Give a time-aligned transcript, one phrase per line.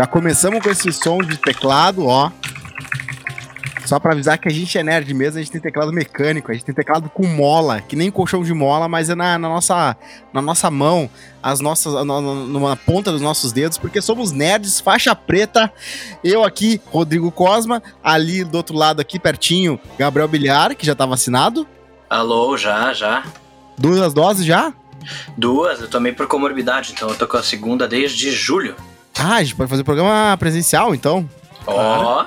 [0.00, 2.30] Já começamos com esse som de teclado, ó.
[3.84, 6.54] Só pra avisar que a gente é nerd mesmo, a gente tem teclado mecânico, a
[6.54, 9.94] gente tem teclado com mola, que nem colchão de mola, mas é na, na nossa,
[10.32, 11.10] na nossa mão,
[11.42, 15.70] as nossas, na, numa ponta dos nossos dedos, porque somos nerds, faixa preta.
[16.24, 21.04] Eu aqui, Rodrigo Cosma, ali do outro lado aqui, pertinho, Gabriel Bilhar, que já tá
[21.04, 21.66] vacinado.
[22.08, 23.22] Alô, já, já.
[23.76, 24.72] Duas doses já?
[25.36, 28.74] Duas, eu tomei por comorbidade, então eu tô com a segunda desde julho.
[29.22, 31.28] Ah, a gente pode fazer programa presencial, então.
[31.66, 32.24] Ó.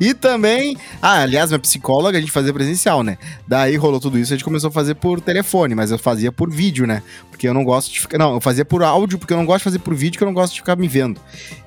[0.00, 3.18] e também, ah, aliás, minha psicóloga a gente fazia presencial, né?
[3.46, 6.50] Daí rolou tudo isso, a gente começou a fazer por telefone, mas eu fazia por
[6.50, 7.02] vídeo, né?
[7.30, 8.18] Porque eu não gosto de ficar.
[8.18, 10.28] Não, eu fazia por áudio, porque eu não gosto de fazer por vídeo, porque eu
[10.28, 11.20] não gosto de ficar me vendo.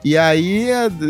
[0.03, 0.67] E aí,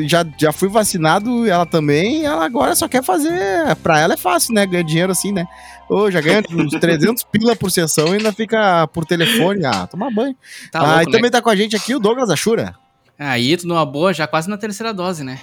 [0.07, 3.39] já, já fui vacinado, ela também, ela agora só quer fazer.
[3.81, 4.65] Pra ela é fácil, né?
[4.65, 5.45] Ganhar dinheiro assim, né?
[5.89, 9.65] Ô, já ganha uns 300 pila por sessão e ainda fica por telefone.
[9.65, 10.35] Ah, tomar banho.
[10.71, 11.29] Tá ah, louco, e também né?
[11.29, 12.75] tá com a gente aqui o Douglas Ashura.
[13.17, 15.39] Aí, tudo numa boa, já quase na terceira dose, né?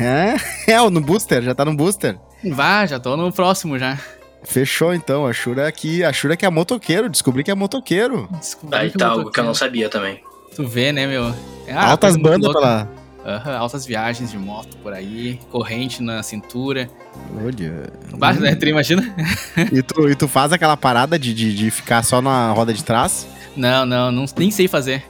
[0.00, 0.34] É,
[0.72, 2.18] é no booster, já tá no booster.
[2.44, 3.98] Vá, já tô no próximo já.
[4.42, 8.26] Fechou então, a Shura aqui, a Shura que é motoqueiro, descobri que é motoqueiro.
[8.32, 10.22] Descobri Aí que é tá, algo que eu não sabia também.
[10.56, 11.34] Tu vê, né, meu?
[11.66, 12.88] É, ah, Altas bandas pra lá.
[13.22, 16.88] Uhum, altas viagens de moto por aí, corrente na cintura.
[17.44, 17.92] Olha.
[18.16, 18.54] Baixo, né?
[18.54, 19.14] Tu imagina?
[19.70, 22.82] e, tu, e tu faz aquela parada de, de, de ficar só na roda de
[22.82, 23.26] trás?
[23.54, 25.04] Não, não, não nem sei fazer.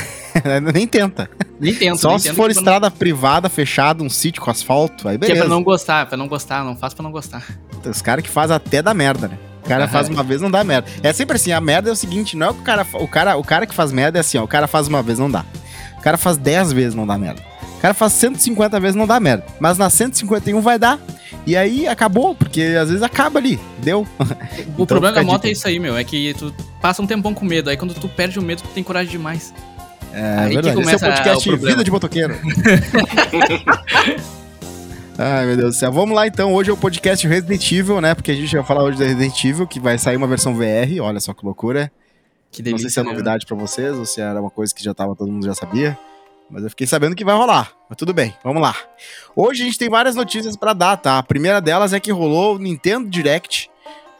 [0.74, 1.28] nem tenta.
[1.60, 1.98] Nem tento.
[1.98, 2.96] Só nem se for estrada não...
[2.96, 5.34] privada, fechada, um sítio com asfalto, aí beleza.
[5.34, 7.44] Que é pra não gostar, pra não gostar, não faz pra não gostar.
[7.84, 9.38] Os caras que fazem até da merda, né?
[9.64, 10.88] O cara faz uma vez, não dá merda.
[11.02, 13.44] É sempre assim, a merda é o seguinte, não é o cara, o cara, o
[13.44, 15.44] cara que faz merda é assim, ó, o cara faz uma vez, não dá.
[15.98, 17.40] O cara faz 10 vezes, não dá merda.
[17.78, 19.44] O cara faz 150 vezes, não dá merda.
[19.60, 20.98] Mas na 151 vai dar.
[21.46, 24.06] E aí acabou, porque às vezes acaba ali, deu.
[24.76, 27.32] O então, problema da moto é isso aí, meu, é que tu passa um tempão
[27.32, 29.54] com medo, aí quando tu perde o medo, tu tem coragem demais.
[30.12, 30.80] É Aí verdade.
[30.80, 32.36] Esse é o podcast o Vida de Motoqueiro.
[35.18, 35.90] Ai, meu Deus do céu.
[35.90, 36.52] Vamos lá então.
[36.52, 38.14] Hoje é o podcast Resident Evil, né?
[38.14, 41.00] Porque a gente vai falar hoje da Resident Evil, que vai sair uma versão VR.
[41.00, 41.90] Olha só que loucura.
[42.50, 43.10] Que delícia, Não sei se é né?
[43.10, 45.98] novidade para vocês ou se era uma coisa que já tava, todo mundo já sabia.
[46.50, 47.72] Mas eu fiquei sabendo que vai rolar.
[47.88, 48.76] Mas tudo bem, vamos lá.
[49.34, 51.16] Hoje a gente tem várias notícias para dar, tá?
[51.18, 53.70] A primeira delas é que rolou o Nintendo Direct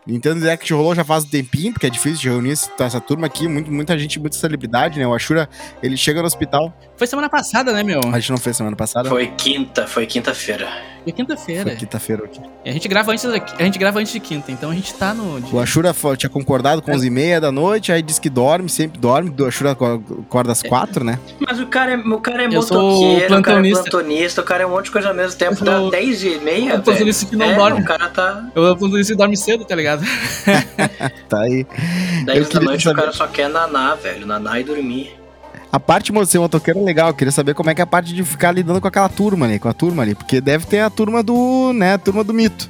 [0.06, 3.46] Nintendo Direct rolou já faz um tempinho, porque é difícil de reunir essa turma aqui,
[3.46, 5.06] muito, muita gente, muita celebridade, né?
[5.06, 5.48] O Ashura,
[5.82, 6.76] ele chega no hospital.
[7.02, 8.00] Foi semana passada, né, meu?
[8.12, 9.08] A gente não fez semana passada?
[9.08, 10.68] Foi quinta, foi quinta-feira.
[11.02, 11.62] Foi quinta-feira.
[11.64, 12.40] Foi quinta-feira aqui.
[12.64, 15.12] E a gente grava antes, a gente grava antes de quinta, então a gente tá
[15.12, 15.40] no.
[15.40, 15.52] Dia.
[15.52, 16.94] O Ashura tinha concordado com é.
[16.94, 19.34] 11h30 da noite, aí disse que dorme, sempre dorme.
[19.36, 21.04] O Ashura acorda às 4, é.
[21.04, 21.18] né?
[21.40, 24.66] Mas o cara é, o cara é motoqueiro, o cara é plantonista, o cara é
[24.66, 26.78] um monte de coisa ao mesmo tempo, dá 10h30.
[26.78, 27.80] O plantonista que não é, dorme.
[27.80, 28.46] O cara tá.
[28.54, 30.04] O plantonista dorme cedo, tá ligado?
[30.04, 31.12] ligado?
[31.28, 31.66] tá aí.
[32.26, 33.00] 10 da noite saber...
[33.00, 34.24] o cara só quer naná, velho.
[34.24, 35.21] Naná e dormir.
[35.72, 37.86] A parte de ser motoqueiro é legal, eu queria saber como é que é a
[37.86, 40.80] parte de ficar lidando com aquela turma ali, com a turma ali, porque deve ter
[40.80, 42.68] a turma do, né, a turma do mito.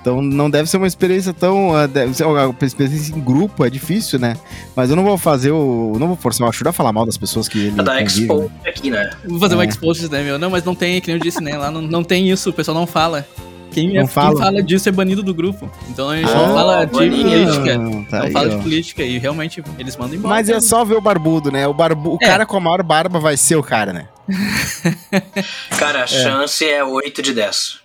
[0.00, 1.70] Então não deve ser uma experiência tão.
[1.70, 4.34] Uh, deve ser uma experiência em grupo, é difícil, né?
[4.74, 5.94] Mas eu não vou fazer o.
[5.98, 7.82] Não vou forçar o Ashura a falar mal das pessoas que ele.
[7.82, 8.48] Da Expo né?
[8.66, 9.10] aqui, né?
[9.26, 9.56] Vou fazer é.
[9.58, 10.38] uma Expo, né, meu?
[10.38, 11.56] Não, mas não tem, que nem eu disse, né?
[11.56, 13.26] Lá não, não tem isso, o pessoal não fala.
[13.70, 15.70] Quem, é, quem, fala disso é banido do grupo.
[15.88, 17.78] Então a gente ah, não fala de política.
[18.10, 18.56] Tá não aí, fala ó.
[18.56, 19.02] de política.
[19.02, 20.34] E realmente eles mandam embora.
[20.34, 21.66] Mas é só ver o barbudo, né?
[21.66, 22.14] O, barbu...
[22.14, 22.26] o é.
[22.26, 24.08] cara com a maior barba vai ser o cara, né?
[25.78, 26.06] cara, a é.
[26.06, 27.80] chance é 8 de 10.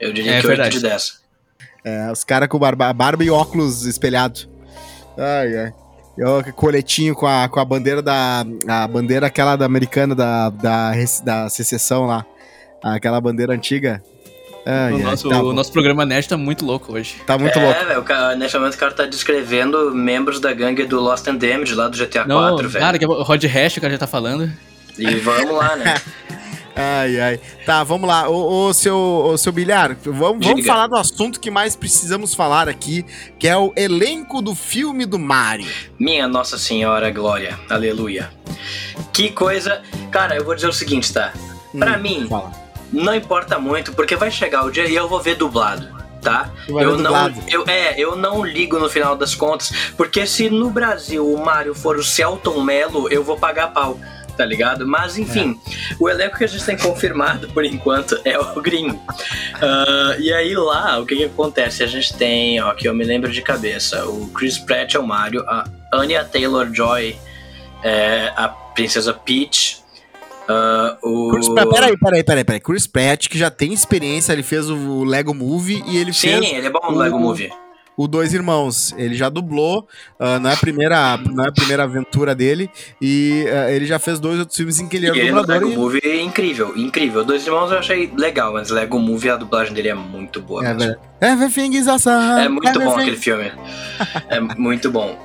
[0.00, 0.76] Eu diria é, que verdade.
[0.76, 1.20] 8 de 10.
[1.84, 4.48] É, os caras com barba, barba e óculos espelhados.
[5.16, 5.74] Ai, ai.
[6.18, 8.44] Eu, coletinho com a, com a bandeira da.
[8.66, 10.92] A bandeira aquela da americana da, da,
[11.22, 12.24] da secessão lá.
[12.82, 14.02] Aquela bandeira antiga.
[14.68, 17.22] Ai, o, nosso, tá o nosso programa Nerd tá muito louco hoje.
[17.24, 17.78] Tá muito é, louco.
[17.78, 21.72] É, velho, nesse momento o cara tá descrevendo membros da gangue do Lost and Damned
[21.72, 22.84] lá do GTA Não, 4, velho.
[22.84, 24.50] Cara, que é o Rod Hash, o cara já tá falando.
[24.98, 25.94] E vamos lá, né?
[26.78, 27.40] Ai, ai.
[27.64, 28.28] Tá, vamos lá.
[28.28, 28.94] O, o seu,
[29.32, 33.02] o seu Bilhar, vamos, vamos falar do assunto que mais precisamos falar aqui,
[33.38, 35.66] que é o elenco do filme do Mario.
[35.98, 37.58] Minha Nossa Senhora Glória.
[37.70, 38.30] Aleluia.
[39.10, 39.80] Que coisa.
[40.10, 41.32] Cara, eu vou dizer o seguinte, tá?
[41.78, 45.20] Pra hum, mim, fala não importa muito, porque vai chegar o dia e eu vou
[45.20, 45.96] ver dublado.
[46.22, 46.50] Tá?
[46.68, 51.24] Eu não, eu, é, eu não ligo no final das contas, porque se no Brasil
[51.24, 53.96] o Mario for o Celton Mello, eu vou pagar pau
[54.36, 54.86] tá ligado?
[54.86, 55.96] Mas enfim, é.
[55.98, 58.96] o elenco que a gente tem confirmado por enquanto é o gringo.
[58.96, 61.82] Uh, e aí lá, o que, que acontece?
[61.82, 65.06] A gente tem, ó, que eu me lembro de cabeça, o Chris Pratt é o
[65.06, 67.16] Mario, a Anya Taylor-Joy
[67.82, 69.82] é a Princesa Peach,
[70.48, 71.30] Uh, o...
[71.32, 72.60] Chris Pratt, peraí, peraí, peraí, peraí.
[72.60, 76.46] Chris Pratt, que já tem experiência, ele fez o Lego Movie e ele Sim, fez.
[76.46, 77.50] Sim, ele é bom no Lego Movie.
[77.96, 78.94] o Dois Irmãos.
[78.96, 79.88] Ele já dublou,
[80.20, 82.70] uh, não, é a primeira, não é a primeira aventura dele,
[83.00, 85.54] e uh, ele já fez dois outros filmes em que ele era e dublador.
[85.56, 85.76] Lego e...
[85.76, 87.24] Movie é incrível, incrível.
[87.24, 90.64] Dois Irmãos eu achei legal, mas Lego Movie, a dublagem dele é muito boa.
[90.64, 90.96] É, mesmo.
[91.20, 92.40] Everything is awesome.
[92.40, 92.90] É muito Everything.
[92.90, 93.52] bom aquele filme.
[94.28, 95.18] é muito bom.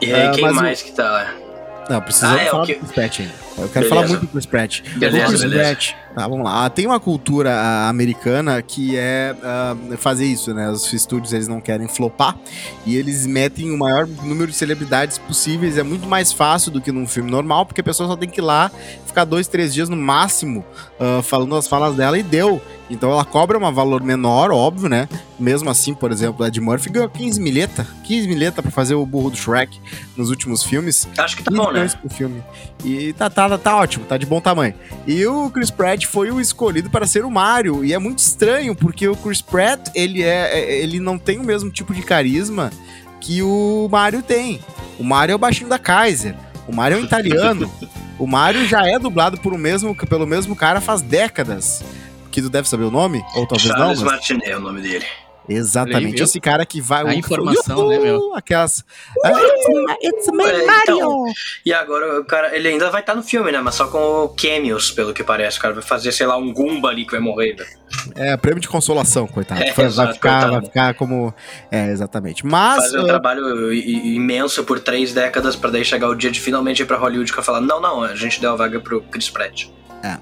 [0.00, 0.84] E aí, quem mais o...
[0.84, 1.45] que tá lá?
[1.88, 2.78] Não, precisamos ah, é, falar okay.
[2.78, 3.32] do Pratt ainda.
[3.32, 3.88] Eu quero beleza.
[3.88, 4.82] falar muito do Pratt.
[4.96, 5.94] Beleza, beleza.
[6.16, 6.70] Tá, vamos lá.
[6.70, 10.70] Tem uma cultura uh, americana que é uh, fazer isso, né?
[10.70, 12.34] Os estúdios, eles não querem flopar
[12.86, 15.76] e eles metem o maior número de celebridades possíveis.
[15.76, 18.40] É muito mais fácil do que num filme normal, porque a pessoa só tem que
[18.40, 18.70] ir lá,
[19.04, 20.64] ficar dois, três dias no máximo
[20.98, 22.62] uh, falando as falas dela e deu.
[22.88, 25.08] Então ela cobra um valor menor, óbvio, né?
[25.38, 27.86] Mesmo assim, por exemplo, a Ed Murphy ganhou 15 milheta.
[28.04, 29.80] 15 milheta pra fazer o burro do Shrek
[30.16, 31.08] nos últimos filmes.
[31.18, 31.88] Acho que tá bom, né?
[32.10, 32.42] Filme.
[32.84, 34.74] E tá, tá, tá ótimo, tá de bom tamanho.
[35.06, 37.84] E o Chris Pratt foi o escolhido para ser o Mario.
[37.84, 41.44] E é muito estranho, porque o Chris Pratt, ele, é, é, ele não tem o
[41.44, 42.70] mesmo tipo de carisma
[43.20, 44.60] que o Mario tem.
[44.98, 46.34] O Mario é o baixinho da Kaiser.
[46.66, 47.70] O Mario é um italiano.
[48.18, 51.84] o Mario já é dublado por o mesmo, pelo mesmo cara faz décadas
[52.30, 53.78] que tu deve saber o nome, ou talvez Charles não.
[53.78, 54.12] Charles mas...
[54.12, 55.06] Martinet é o nome dele.
[55.48, 57.06] Exatamente, esse cara que vai.
[57.06, 58.34] A informação, né, meu?
[58.34, 58.80] Aquelas.
[59.24, 60.96] Uh, it's, my é, Mario!
[60.96, 61.24] Então,
[61.64, 63.60] e agora, o cara, ele ainda vai estar tá no filme, né?
[63.60, 65.58] Mas só com cameos, pelo que parece.
[65.58, 67.54] O cara vai fazer, sei lá, um Goomba ali que vai morrer.
[67.56, 67.66] Né?
[68.16, 69.62] É, prêmio de consolação, coitado.
[69.62, 70.52] É, vai, exato, ficar, coitado.
[70.52, 71.34] vai ficar como.
[71.70, 72.44] É, exatamente.
[72.44, 72.84] Mas.
[72.84, 73.06] Fazer um uh...
[73.06, 77.30] trabalho imenso por três décadas pra daí chegar o dia de finalmente ir pra Hollywood
[77.30, 79.66] e falar: não, não, a gente deu a vaga pro Chris Pratt.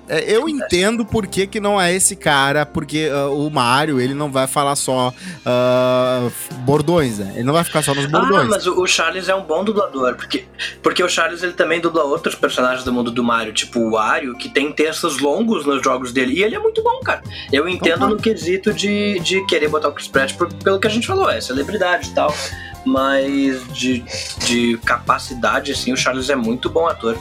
[0.08, 4.00] É, é, eu entendo por que, que não é esse cara, porque uh, o Mario,
[4.00, 7.32] ele não vai falar só uh, bordões, né?
[7.34, 8.46] Ele não vai ficar só nos bordões.
[8.46, 10.44] Ah, mas o, Charles é um bom dublador, porque,
[10.82, 14.36] porque o Charles ele também dubla outros personagens do mundo do Mario, tipo o Wario,
[14.36, 17.22] que tem textos longos nos jogos dele, e ele é muito bom, cara.
[17.52, 20.86] Eu entendo então, no quesito de, de querer botar o Chris Pratt por, pelo que
[20.86, 22.34] a gente falou, é celebridade e tal,
[22.84, 24.04] mas de,
[24.46, 27.18] de capacidade, assim, o Charles é muito bom ator.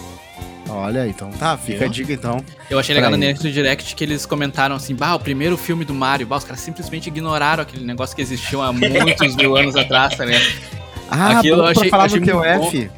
[0.73, 2.43] Olha, então tá, fica a dica então.
[2.69, 5.93] Eu achei legal no Next Direct que eles comentaram assim: bah, o primeiro filme do
[5.93, 10.15] Mario, bah, os caras simplesmente ignoraram aquele negócio que existiu há muitos mil anos atrás,
[10.25, 10.45] ligado?
[11.09, 12.89] Ah, Aquilo eu achei, falar achei do QF.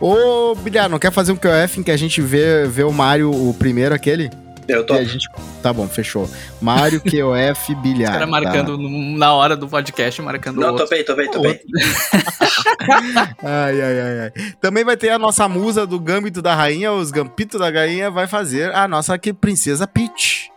[0.00, 3.30] Ô, Bilhar, não quer fazer um QF em que a gente vê, vê o Mario,
[3.30, 4.30] o primeiro aquele?
[4.68, 4.96] Eu tô.
[5.02, 5.28] Gente...
[5.62, 6.28] Tá bom, fechou.
[6.60, 8.12] Mário QOF Bilhar.
[8.12, 9.18] Os caras marcando tá.
[9.18, 11.60] na hora do podcast, marcando Não, tô bem, tô bem, tô bem.
[13.42, 14.32] ai, ai, ai, ai.
[14.60, 18.26] Também vai ter a nossa musa do Gambito da Rainha, os Gampitos da Rainha, vai
[18.26, 20.52] fazer a nossa aqui, Princesa Peach.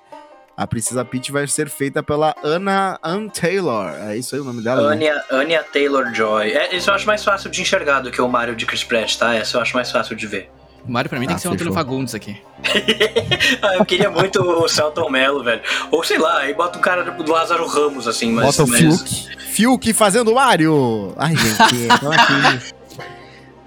[0.57, 3.93] A Princesa Peach vai ser feita pela Anna Ann Taylor.
[4.07, 4.89] É isso aí o nome dela?
[4.89, 5.23] Anya, né?
[5.31, 6.51] Anya Taylor Joy.
[6.51, 9.17] É, isso eu acho mais fácil de enxergar do que o Mario de Chris Pratt,
[9.17, 9.35] tá?
[9.35, 10.49] Essa eu acho mais fácil de ver.
[10.87, 12.37] O Mario pra mim ah, tem que ser o Antônio Fagundes aqui.
[13.61, 15.61] ah, eu queria muito o Celton Mello, velho.
[15.91, 18.45] Ou sei lá, aí bota um cara do Lázaro Ramos, assim, mas.
[18.45, 18.79] Bota o mas...
[18.79, 19.37] Fiuk.
[19.39, 21.13] Fiuk fazendo Mario!
[21.17, 22.75] Ai, gente, então aqui.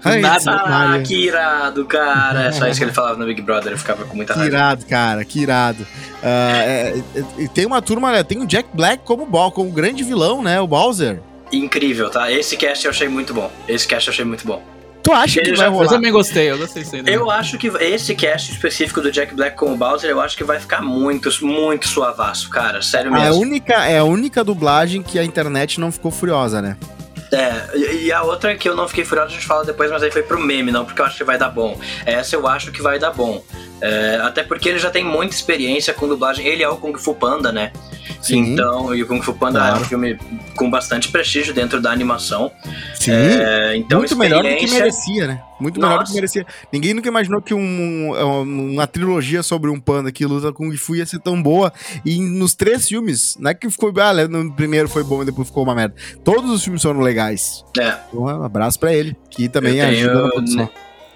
[0.03, 2.45] Ai, Nada, ah, que irado, cara.
[2.45, 4.49] É só isso que ele falava no Big Brother, eu ficava com muita raiva.
[4.49, 5.83] Que irado, cara, que irado.
[5.83, 10.41] Uh, é, é, tem uma turma, né, tem o Jack Black como, como grande vilão,
[10.41, 10.61] né?
[10.61, 11.21] O Bowser.
[11.51, 12.31] Incrível, tá?
[12.31, 13.51] Esse cast eu achei muito bom.
[13.67, 14.63] Esse cast eu achei muito bom.
[15.09, 15.85] Tu acha que vai rolar?
[15.85, 17.03] Eu também gostei, eu gostei disso né?
[17.07, 20.43] Eu acho que esse cast específico do Jack Black com o Bowser, eu acho que
[20.43, 22.79] vai ficar muito, muito suavaço, cara.
[22.81, 23.27] Sério mesmo.
[23.27, 26.77] A única, é a única dublagem que a internet não ficou furiosa, né?
[27.31, 30.11] É, e a outra que eu não fiquei furioso, a gente fala depois, mas aí
[30.11, 31.79] foi pro meme, não porque eu acho que vai dar bom.
[32.05, 33.43] Essa eu acho que vai dar bom.
[33.81, 36.45] É, até porque ele já tem muita experiência com dublagem.
[36.45, 37.71] Ele é o Kung Fu Panda, né?
[38.21, 38.53] Sim.
[38.53, 39.77] Então, e o Kung Fu Panda claro.
[39.77, 40.17] é um filme
[40.55, 42.51] com bastante prestígio dentro da animação.
[42.95, 43.11] Sim.
[43.11, 45.41] É, então, Muito melhor do que merecia, né?
[45.59, 45.91] Muito Nossa.
[45.91, 46.45] melhor do que merecia.
[46.71, 48.11] Ninguém nunca imaginou que um,
[48.71, 51.71] uma trilogia sobre um panda que luta Kung Fu ia ser tão boa.
[52.05, 53.93] E nos três filmes, não é que ficou.
[53.99, 55.95] Ah, no primeiro foi bom e depois ficou uma merda.
[56.23, 57.63] Todos os filmes foram legais.
[57.77, 57.95] É.
[58.07, 60.69] Então, um abraço pra ele, que também ajuda na produção.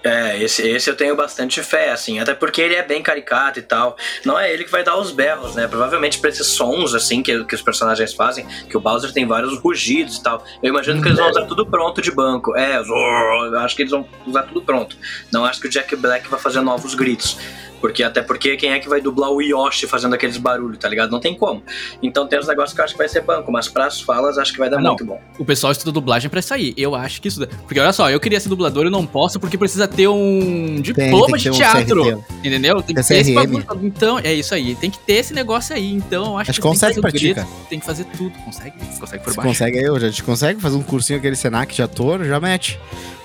[0.04, 3.62] É, esse, esse eu tenho bastante fé, assim, até porque ele é bem caricato e
[3.62, 3.96] tal.
[4.22, 5.66] Não é ele que vai dar os berros, né?
[5.66, 9.58] Provavelmente pra esses sons, assim, que, que os personagens fazem, que o Bowser tem vários
[9.58, 10.44] rugidos e tal.
[10.62, 12.54] Eu imagino que eles vão usar tudo pronto de banco.
[12.54, 14.94] É, eu acho que eles vão usar tudo pronto.
[15.32, 17.38] Não acho que o Jack Black vai fazer novos gritos.
[17.84, 21.10] Porque até porque quem é que vai dublar o Yoshi fazendo aqueles barulhos, tá ligado?
[21.10, 21.62] Não tem como.
[22.02, 24.54] Então tem uns negócios que eu acho que vai ser banco, mas pras falas acho
[24.54, 25.20] que vai dar ah, muito bom.
[25.38, 26.72] O pessoal estuda dublagem pra sair.
[26.78, 27.46] Eu acho que isso.
[27.46, 31.26] Porque olha só, eu queria ser dublador, eu não posso porque precisa ter um diploma
[31.26, 32.02] tem, tem de teatro.
[32.16, 32.80] Um entendeu?
[32.80, 33.66] Tem que ter esse bagulho.
[33.82, 34.74] Então, é isso aí.
[34.76, 35.92] Tem que ter esse negócio aí.
[35.92, 38.32] Então, eu acho, que consegue tem que, fazer tem que fazer tudo.
[38.46, 38.78] Consegue?
[38.98, 39.48] Consegue por baixo.
[39.50, 42.80] Consegue aí, a gente consegue fazer um cursinho aquele Senac de ator, já mete.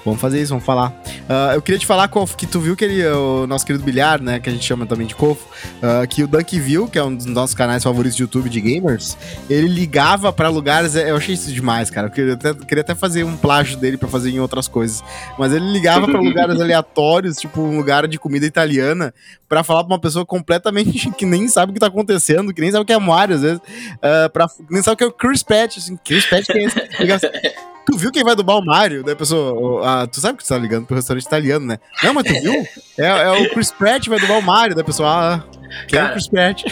[0.05, 0.89] Vamos fazer isso, vamos falar.
[0.89, 4.21] Uh, eu queria te falar, Kof, que tu viu que ele, o nosso querido Bilhar,
[4.21, 7.13] né, que a gente chama também de Kof, uh, que o Dunkville, que é um
[7.13, 9.17] dos nossos canais favoritos de YouTube de gamers,
[9.49, 12.07] ele ligava para lugares, eu achei isso demais, cara.
[12.07, 15.03] Eu queria até, queria até fazer um plágio dele para fazer em outras coisas.
[15.37, 19.13] Mas ele ligava para lugares aleatórios, tipo um lugar de comida italiana,
[19.47, 22.71] para falar pra uma pessoa completamente que nem sabe o que tá acontecendo, que nem
[22.71, 25.11] sabe o que é Mario, às vezes, uh, pra, nem sabe o que é o
[25.11, 27.68] Chris Patch, assim, Chris Patch que é esse?
[27.89, 29.03] Tu viu quem vai dublar o Mario?
[29.03, 31.79] Daí a pessoa, ah, tu sabe que tu tá ligando pro restaurante italiano, né?
[32.03, 32.67] Não, mas tu viu?
[32.97, 34.75] É, é o Chris Pratt vai dublar o Mario.
[34.75, 35.43] Daí a pessoa, ah,
[35.87, 36.63] quem é o Chris Pratt?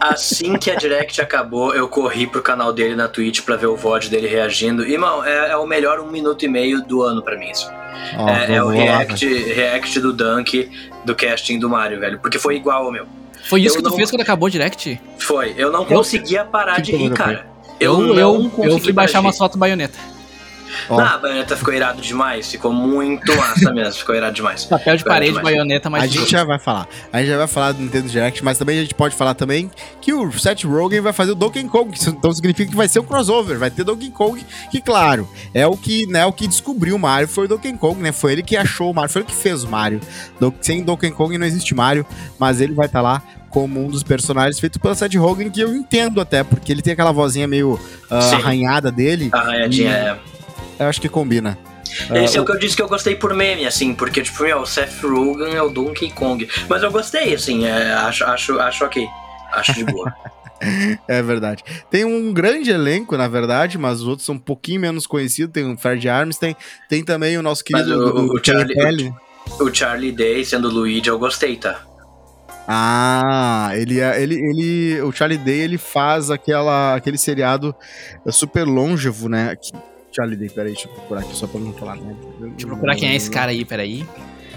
[0.00, 3.76] Assim que a Direct acabou, eu corri pro canal dele na Twitch pra ver o
[3.76, 4.86] VOD dele reagindo.
[4.86, 7.70] E, mano, é, é o melhor um minuto e meio do ano pra mim, isso.
[8.18, 10.70] Oh, é, é, o react, lá, react do Dunk
[11.04, 12.18] do casting do Mario, velho.
[12.18, 13.06] Porque foi igual ao meu.
[13.44, 15.00] Foi isso eu que tu fez quando acabou o Direct?
[15.18, 15.54] Foi.
[15.56, 17.46] Eu não conseguia parar de rir, cara.
[17.78, 19.98] Eu, eu, eu, eu fui baixar uma foto baioneta.
[20.88, 20.98] Ó.
[20.98, 22.50] Ah, a baioneta ficou irado demais.
[22.50, 23.94] Ficou muito massa mesmo.
[23.94, 24.64] Ficou irado demais.
[24.66, 26.04] Papel de ficou parede, baioneta, mas.
[26.04, 26.88] A gente já vai falar.
[27.12, 29.70] A gente já vai falar do Nintendo Direct, mas também a gente pode falar também
[30.00, 31.96] que o Seth Rogen vai fazer o Donkey Kong.
[32.06, 33.58] Então significa que vai ser um crossover.
[33.58, 37.28] Vai ter Donkey Kong, que, claro, é o que, né, o que descobriu o Mario
[37.28, 38.12] foi o Donkey Kong, né?
[38.12, 40.00] Foi ele que achou o Mario, foi ele que fez o Mario.
[40.60, 42.06] Sem Donkey Kong não existe Mario,
[42.38, 45.60] mas ele vai estar tá lá como um dos personagens feito pelo Seth Rogen, que
[45.60, 47.74] eu entendo até, porque ele tem aquela vozinha meio
[48.10, 49.30] uh, arranhada dele.
[49.32, 49.94] Arranhadinha, e...
[49.94, 50.35] é
[50.78, 51.58] eu acho que combina.
[52.14, 54.42] Esse uh, é o que eu disse que eu gostei por meme, assim, porque, tipo,
[54.42, 56.48] meu, o Seth Rogen é o Donkey Kong.
[56.68, 59.06] Mas eu gostei, assim, é, acho, acho, acho ok.
[59.52, 60.12] Acho de boa.
[61.08, 61.62] é verdade.
[61.90, 65.52] Tem um grande elenco, na verdade, mas os outros são um pouquinho menos conhecidos.
[65.52, 66.56] Tem o Fred Armstrong,
[66.88, 69.14] tem também o nosso querido o, o, o, Charlie,
[69.60, 71.80] o, o Charlie Day sendo o Luigi, eu gostei, tá?
[72.68, 77.72] Ah, ele, é, ele, ele, o Charlie Day ele faz aquela, aquele seriado
[78.28, 79.54] super longevo, né?
[80.16, 82.16] Charlie Day, peraí, deixa eu procurar aqui só pra não falar, né?
[82.40, 84.06] Deixa eu procurar quem é esse cara aí, peraí.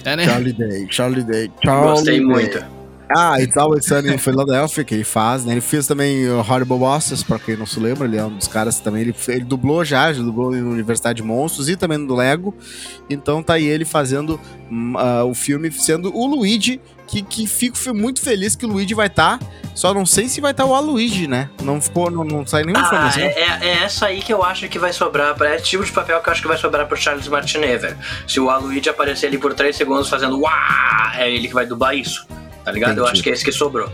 [0.06, 0.24] É, né?
[0.24, 2.26] Charlie Day, Charlie Day, Charlie Gostei Day.
[2.26, 2.79] muito.
[3.16, 5.54] Ah, It's Always Sunny em Philadelphia, que ele faz, né?
[5.54, 8.80] Ele fez também Horrible Bosses, pra quem não se lembra, ele é um dos caras
[8.80, 12.56] também, ele, ele dublou já, já dublou na Universidade de Monstros e também no Lego,
[13.10, 14.40] então tá aí ele fazendo
[14.70, 19.08] uh, o filme, sendo o Luigi, que, que fico muito feliz que o Luigi vai
[19.08, 21.50] estar, tá, só não sei se vai estar tá o Aluigi, né?
[21.64, 23.24] Não ficou, não, não sai nenhuma ah, informação.
[23.24, 25.92] É, é, é, essa aí que eu acho que vai sobrar, é esse tipo de
[25.92, 27.98] papel que eu acho que vai sobrar pro Charles Martinet, velho.
[28.28, 30.54] Se o Aluigi aparecer ali por 3 segundos fazendo uau,
[31.16, 32.28] é ele que vai dublar isso.
[32.70, 32.92] Tá ligado?
[32.92, 33.08] Entendi.
[33.08, 33.90] Eu acho que é esse que sobrou.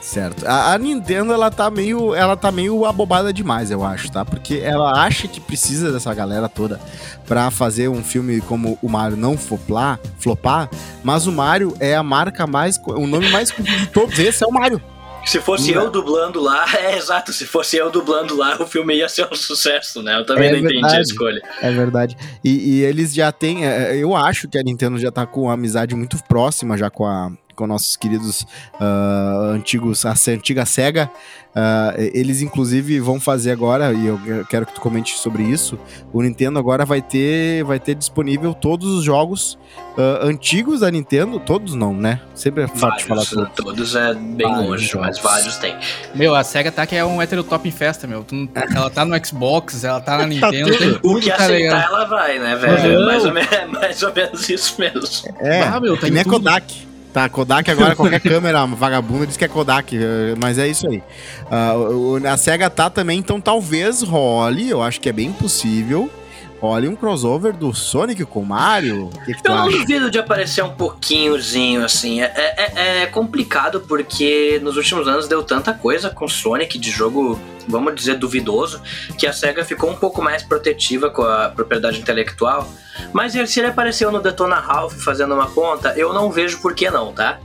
[0.00, 0.46] Certo.
[0.46, 2.14] A, a, Nintendo, ela tá meio.
[2.14, 4.24] Ela tá meio abobada demais, eu acho, tá?
[4.24, 6.80] Porque ela acha que precisa dessa galera toda
[7.26, 10.68] pra fazer um filme como o Mario não flopar, flopar
[11.02, 12.80] mas o Mario é a marca mais.
[12.84, 14.80] O nome mais de todos esse é o Mario.
[15.24, 15.82] Se fosse não.
[15.82, 19.34] eu dublando lá, é exato, se fosse eu dublando lá, o filme ia ser um
[19.34, 20.20] sucesso, né?
[20.20, 21.42] Eu também é não verdade, entendi a escolha.
[21.60, 22.16] É verdade.
[22.44, 23.66] E, e eles já têm.
[23.66, 27.04] É, eu acho que a Nintendo já tá com uma amizade muito próxima já com
[27.04, 28.42] a, com nossos queridos
[28.74, 31.10] uh, antigos, a antiga SEGA.
[31.56, 34.20] Uh, eles, inclusive, vão fazer agora, e eu
[34.50, 35.78] quero que tu comente sobre isso.
[36.12, 39.58] O Nintendo agora vai ter, vai ter disponível todos os jogos
[39.96, 41.40] uh, antigos da Nintendo.
[41.40, 42.20] Todos não, né?
[42.34, 43.50] Sempre é fácil falar todos.
[43.56, 45.06] Todos é bem vários longe, jogos.
[45.06, 45.74] mas vários tem.
[46.14, 48.26] Meu, a SEGA tá que é um heterotop em festa, meu.
[48.74, 50.76] Ela tá no Xbox, ela tá na tá Nintendo.
[50.76, 53.06] tem tudo, o que tá aceitar, ela vai, né, velho?
[53.06, 55.34] Mais ou, menos, mais ou menos isso mesmo.
[55.40, 56.85] É, ah, meu, tá nem Kodak.
[57.16, 61.02] Tá, Kodak agora, qualquer câmera vagabunda diz que é Kodak, eh, mas é isso aí.
[61.50, 66.10] Uh, a SEGA tá também, então talvez role, eu acho que é bem possível.
[66.60, 69.10] Role um crossover do Sonic com Mario.
[69.24, 69.78] Que que eu não acha?
[69.78, 72.20] duvido de aparecer um pouquinhozinho assim.
[72.20, 77.38] É, é, é complicado porque nos últimos anos deu tanta coisa com Sonic de jogo
[77.68, 78.80] vamos dizer, duvidoso,
[79.18, 82.68] que a SEGA ficou um pouco mais protetiva com a propriedade intelectual.
[83.12, 86.88] Mas se ele apareceu no Detona Ralph fazendo uma ponta, eu não vejo por que
[86.90, 87.38] não, tá?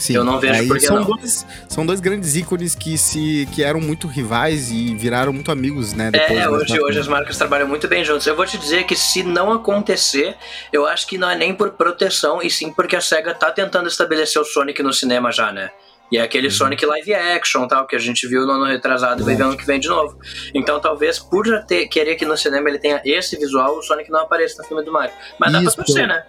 [0.00, 1.04] Sim, eu não vejo por que são não.
[1.04, 5.92] Dois, são dois grandes ícones que, se, que eram muito rivais e viraram muito amigos,
[5.92, 6.10] né?
[6.14, 8.26] é, hoje, hoje as marcas trabalham muito bem juntos.
[8.26, 10.34] Eu vou te dizer que se não acontecer,
[10.72, 13.88] eu acho que não é nem por proteção, e sim porque a SEGA tá tentando
[13.88, 15.70] estabelecer o Sonic no cinema já, né?
[16.10, 16.52] E é aquele uhum.
[16.52, 19.56] Sonic live action, tal, que a gente viu no ano retrasado e vai ver ano
[19.56, 20.18] que vem de novo.
[20.54, 24.10] Então talvez por já ter, querer que no cinema ele tenha esse visual, o Sonic
[24.10, 25.14] não apareça no filme do Mario.
[25.38, 26.24] Mas Isso, dá pra torcer, né?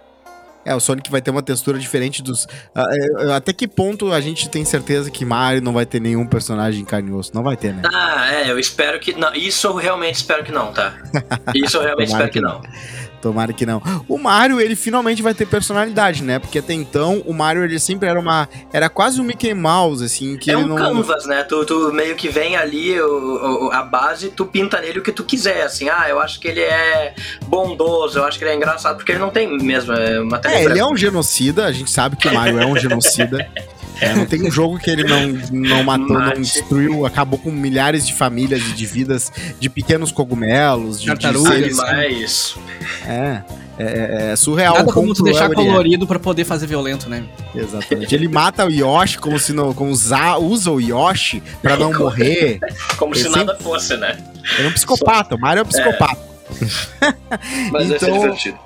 [0.64, 2.44] É, o Sonic vai ter uma textura diferente dos.
[2.44, 6.84] Uh, até que ponto a gente tem certeza que Mario não vai ter nenhum personagem
[6.84, 7.32] carne e osso?
[7.34, 7.82] Não vai ter, né?
[7.92, 9.12] Ah, é, eu espero que.
[9.12, 10.94] Não, isso eu realmente espero que não, tá?
[11.54, 12.62] Isso eu realmente espero que não.
[13.22, 13.80] Tomara que não.
[14.08, 16.38] O Mario, ele finalmente vai ter personalidade, né?
[16.40, 18.48] Porque até então, o Mario, ele sempre era uma...
[18.72, 20.76] Era quase um Mickey Mouse, assim, que É ele um não...
[20.76, 21.44] canvas, né?
[21.44, 25.12] Tu, tu meio que vem ali, o, o- a base, tu pinta nele o que
[25.12, 25.88] tu quiser, assim.
[25.88, 27.14] Ah, eu acho que ele é
[27.46, 30.64] bondoso, eu acho que ele é engraçado, porque ele não tem mesmo é uma É,
[30.64, 33.48] ele é um genocida, a gente sabe que o Mario é um genocida.
[34.00, 36.40] É, não tem um jogo que ele não, não matou, não Mate.
[36.40, 39.30] destruiu, acabou com milhares de famílias e de vidas,
[39.60, 41.52] de pequenos cogumelos, de, Tartarugas.
[41.52, 41.76] seres.
[41.76, 42.54] Mas...
[43.06, 43.42] É,
[43.78, 44.74] é, é surreal.
[44.74, 45.56] Nada o como tu deixar ele é.
[45.56, 47.24] colorido pra poder fazer violento, né?
[47.54, 48.14] Exatamente.
[48.14, 49.72] Ele mata o Yoshi como se não.
[49.72, 52.58] Como usa, usa o Yoshi pra não morrer.
[52.96, 54.18] Como se Ele nada fosse, né?
[54.58, 55.34] Ele é um psicopata.
[55.34, 56.18] O Mario é um psicopata.
[57.70, 58.58] Mas vai ser Então- divertido.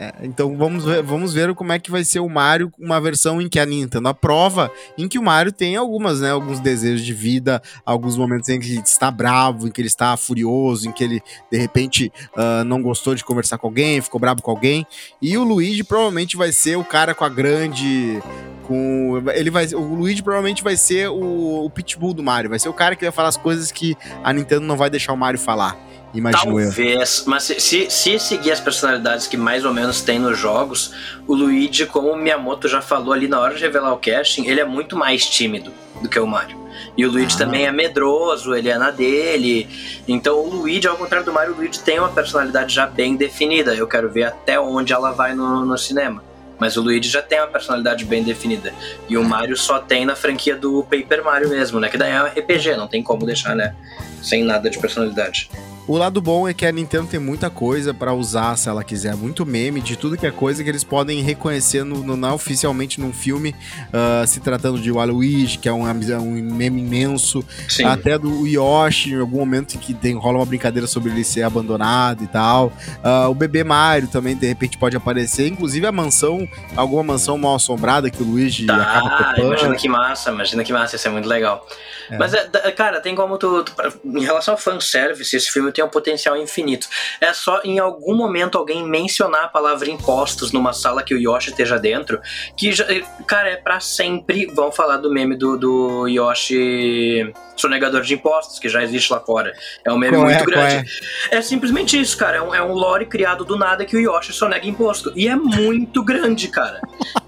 [0.00, 3.42] É, então vamos ver, vamos ver como é que vai ser o Mario, uma versão
[3.42, 7.12] em que a Nintendo aprova, em que o Mario tem algumas, né, alguns desejos de
[7.12, 11.02] vida, alguns momentos em que ele está bravo, em que ele está furioso, em que
[11.02, 14.86] ele de repente ah, não gostou de conversar com alguém, ficou bravo com alguém.
[15.20, 18.22] E o Luigi provavelmente vai ser o cara com a grande
[18.68, 22.68] com ele vai o Luigi provavelmente vai ser o, o pitbull do Mario, vai ser
[22.68, 25.40] o cara que vai falar as coisas que a Nintendo não vai deixar o Mario
[25.40, 25.76] falar.
[26.14, 26.66] Imagino eu.
[26.66, 30.92] Talvez, mas se, se, se seguir as personalidades que mais ou menos tem nos jogos,
[31.26, 34.60] o Luigi, como o Miyamoto já falou ali na hora de revelar o casting, ele
[34.60, 35.70] é muito mais tímido
[36.02, 36.56] do que o Mario.
[36.96, 37.38] E o Luigi Ah.
[37.38, 39.68] também é medroso, ele é na dele.
[40.06, 43.74] Então o Luigi, ao contrário do Mario, o Luigi tem uma personalidade já bem definida.
[43.74, 46.22] Eu quero ver até onde ela vai no, no cinema.
[46.58, 48.72] Mas o Luigi já tem uma personalidade bem definida.
[49.08, 51.88] E o Mario só tem na franquia do Paper Mario mesmo, né?
[51.88, 53.74] Que daí é um RPG, não tem como deixar, né?
[54.22, 55.48] Sem nada de personalidade.
[55.88, 59.16] O lado bom é que a Nintendo tem muita coisa pra usar, se ela quiser,
[59.16, 63.00] muito meme de tudo que é coisa que eles podem reconhecer no, no- não oficialmente
[63.00, 63.56] num filme,
[63.90, 67.84] ah, se tratando de Waluigi, que é um, um meme imenso, Sim.
[67.84, 71.42] até do Yoshi, em algum momento em que tem, rola uma brincadeira sobre ele ser
[71.42, 72.70] abandonado e tal.
[73.02, 76.46] Ah, o bebê Mario também, de repente, pode aparecer, inclusive a mansão,
[76.76, 79.46] alguma mansão mal assombrada que o Luigi acaba Tá, topando.
[79.46, 81.66] imagina que massa, imagina que massa, isso é muito legal.
[82.10, 82.18] É.
[82.18, 83.72] Mas, é, cara, tem como tu, tu-
[84.04, 86.88] Em relação ao fanservice, esse filme tem um potencial infinito.
[87.20, 91.50] É só em algum momento alguém mencionar a palavra impostos numa sala que o Yoshi
[91.50, 92.20] esteja dentro,
[92.56, 92.84] que, já,
[93.26, 98.68] cara, é pra sempre vão falar do meme do, do Yoshi sonegador de impostos, que
[98.68, 99.52] já existe lá fora.
[99.84, 100.90] É um meme Qual é, muito qual grande.
[101.30, 102.38] É simplesmente isso, cara.
[102.38, 105.12] É um, é um lore criado do nada que o Yoshi sonega imposto.
[105.14, 106.80] E é muito grande, cara.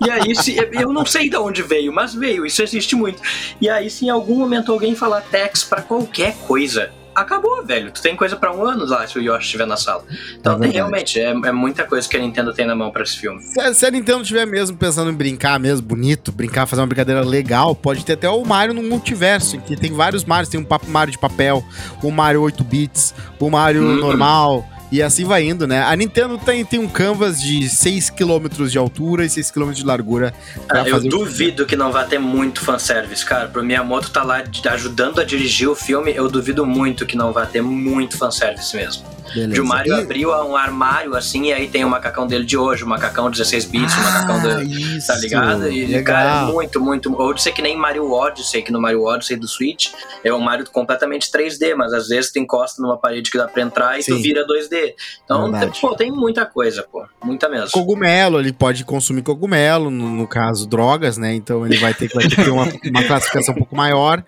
[0.04, 2.44] E aí, se, eu não sei de onde veio, mas veio.
[2.44, 3.22] Isso existe muito.
[3.60, 7.90] E aí, se em algum momento alguém falar tax pra qualquer coisa, acabou, velho.
[7.90, 10.04] Tu tem coisa pra um ano lá se o Yoshi estiver na sala.
[10.38, 13.02] Então, É tem, realmente, é, é muita coisa que a Nintendo tem na mão pra
[13.02, 13.40] esse filme.
[13.42, 17.22] Se, se a Nintendo estiver mesmo pensando em brincar mesmo, bonito, brincar, fazer uma brincadeira
[17.22, 20.66] legal, pode ter até o Mario no multiverso, em que tem vários Marios, tem um
[20.88, 21.64] Mario de papel,
[22.02, 23.96] o Mario 8 bits, o Mario Hum.
[23.96, 25.82] normal, e assim vai indo, né?
[25.82, 29.84] A Nintendo tem, tem um canvas de 6 km de altura e 6 km de
[29.84, 30.34] largura
[30.68, 33.48] Ah, eu duvido que não vai ter muito fanservice, cara.
[33.48, 37.46] Pro Miyamoto tá lá ajudando a dirigir o filme, eu duvido muito que não vai
[37.46, 39.04] ter muito fanservice mesmo.
[39.34, 39.52] Beleza.
[39.54, 42.56] De o Mario E- abriu um armário assim, e aí tem o macacão dele de
[42.56, 44.62] hoje, o macacão 16 bits, o macacão Ah, do.
[44.62, 45.68] isso, Tá ligado?
[45.70, 46.04] E, legal.
[46.14, 47.14] cara, é muito, muito.
[47.20, 49.88] Ou de ser que nem Mario Odyssey, que no Mario Odyssey do Switch
[50.24, 53.62] é um Mario completamente 3D, mas às vezes tu encosta numa parede que dá pra
[53.62, 54.22] entrar e tu Sim.
[54.22, 54.94] vira 2D.
[55.24, 57.04] Então, tem, pô, tem muita coisa, pô.
[57.22, 57.70] Muita mesmo.
[57.72, 61.34] Cogumelo, ele pode consumir cogumelo, no, no caso, drogas, né?
[61.34, 64.22] Então ele vai ter que vai ter que ter uma, uma classificação um pouco maior.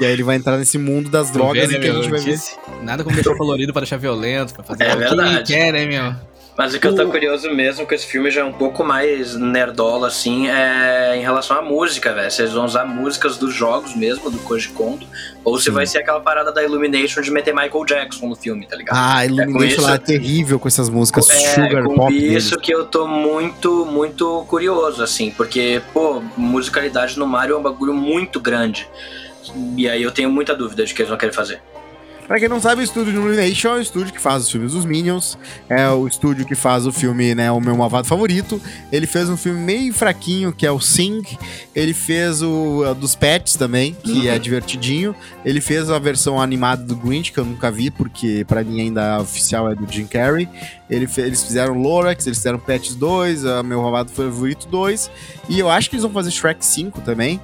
[0.00, 2.38] E aí ele vai entrar nesse mundo das drogas né, que a gente vai ver.
[2.82, 5.52] Nada como deixar colorido pra deixar violento, pra fazer É o que verdade.
[5.52, 6.14] quer, né, meu?
[6.56, 9.34] Mas o que eu tô curioso mesmo com esse filme já é um pouco mais
[9.34, 12.30] nerdola, assim, é em relação à música, velho.
[12.30, 15.04] Se eles vão usar músicas dos jogos mesmo, do Koji Kondo,
[15.44, 18.76] ou se vai ser aquela parada da Illumination de meter Michael Jackson no filme, tá
[18.76, 18.96] ligado?
[18.96, 22.50] Ah, a Illumination isso- lá é terrível com essas músicas É, sugar com pop isso
[22.50, 22.56] deles.
[22.64, 27.92] que eu tô muito, muito curioso, assim, porque, pô, musicalidade no Mario é um bagulho
[27.94, 28.88] muito grande.
[29.76, 31.60] E aí eu tenho muita dúvida de que eles vão querer fazer.
[32.26, 34.86] Pra quem não sabe, o estúdio Illumination é o estúdio que faz os filmes dos
[34.86, 35.36] Minions,
[35.68, 38.58] é o estúdio que faz o filme, né, o meu malvado favorito.
[38.90, 41.20] Ele fez um filme meio fraquinho, que é o Sing.
[41.74, 44.28] Ele fez o a dos Pets também, que Uhum.
[44.28, 45.14] é divertidinho.
[45.44, 49.16] Ele fez a versão animada do Grinch, que eu nunca vi, porque pra mim ainda
[49.16, 50.48] a oficial é do Jim Carrey.
[50.88, 55.10] Ele fe- eles fizeram Lorax, eles fizeram Pets 2, a meu malvado favorito 2.
[55.46, 57.38] E eu acho que eles vão fazer Shrek 5 também.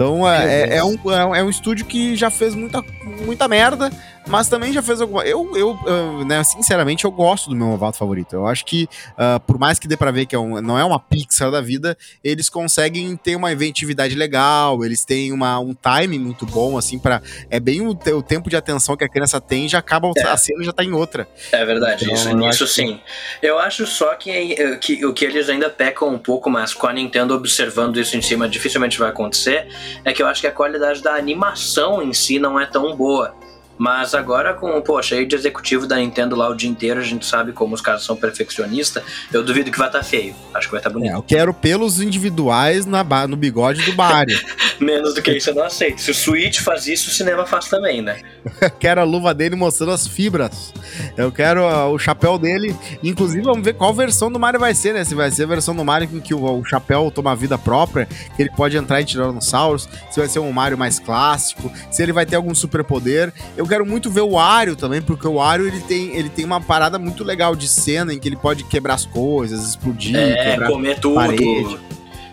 [0.00, 2.82] Então é, é- é um, é um- é um estúdio que já fez muita,
[3.26, 3.90] muita merda,
[4.26, 5.24] mas também já fez alguma.
[5.24, 8.34] Eu, eu uh, né, sinceramente, eu gosto do meu novato favorito.
[8.34, 10.84] Eu acho que, uh, por mais que dê pra ver que é um, não é
[10.84, 16.18] uma Pixar da vida, eles conseguem ter uma inventividade legal, eles têm uma, um timing
[16.18, 19.68] muito bom, assim, para É bem o, o, tempo de atenção que a criança tem,
[19.68, 20.22] já acaba é.
[20.22, 21.26] a cena já tá em outra.
[21.52, 23.00] É verdade, então, isso, nisso sim.
[23.42, 26.86] Eu acho só que, eh, que o que eles ainda pecam um pouco, mas com
[26.86, 29.68] a Nintendo observando isso em cima, dificilmente vai acontecer,
[30.04, 33.34] é que eu acho que a qualidade da animação em si não é tão boa.
[33.80, 37.24] Mas agora com, pô, cheio de executivo da Nintendo lá o dia inteiro, a gente
[37.24, 39.02] sabe como os caras são perfeccionistas.
[39.32, 40.34] Eu duvido que vai estar tá feio.
[40.52, 41.10] Acho que vai estar tá bonito.
[41.10, 44.38] É, eu quero pelos individuais na, no bigode do Mario.
[44.78, 45.98] Menos do que isso eu não aceito.
[45.98, 48.20] Se o Switch faz isso, o cinema faz também, né?
[48.60, 50.74] eu quero a luva dele mostrando as fibras.
[51.16, 52.76] Eu quero uh, o chapéu dele.
[53.02, 55.04] Inclusive, vamos ver qual versão do Mario vai ser, né?
[55.04, 58.04] Se vai ser a versão do Mario em que o, o chapéu toma vida própria,
[58.36, 59.88] que ele pode entrar em Tiranossauros.
[60.10, 61.72] Se vai ser um Mario mais clássico.
[61.90, 63.32] Se ele vai ter algum superpoder.
[63.56, 66.60] Eu quero muito ver o Wario também, porque o Wario ele tem, ele tem uma
[66.60, 70.98] parada muito legal de cena em que ele pode quebrar as coisas, explodir, é, comer
[70.98, 71.14] tudo.
[71.14, 71.78] Parede.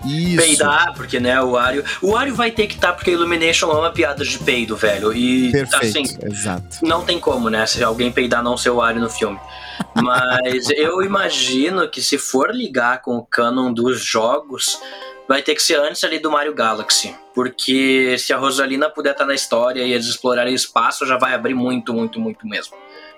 [0.06, 0.38] Isso.
[0.38, 1.84] Peidar, porque, né, o Wario.
[2.02, 5.14] O Wario vai ter que estar, tá, porque Illumination é uma piada de peido, velho.
[5.14, 6.18] E Perfeito, assim.
[6.24, 6.78] Exato.
[6.84, 7.66] Não tem como, né?
[7.66, 9.40] Se alguém peidar, não ser o Wario no filme.
[9.96, 14.80] Mas eu imagino que se for ligar com o canon dos jogos,
[15.28, 17.16] vai ter que ser antes ali do Mario Galaxy.
[17.34, 21.54] Porque se a Rosalina puder estar na história e eles explorarem espaço, já vai abrir
[21.54, 22.76] muito, muito, muito mesmo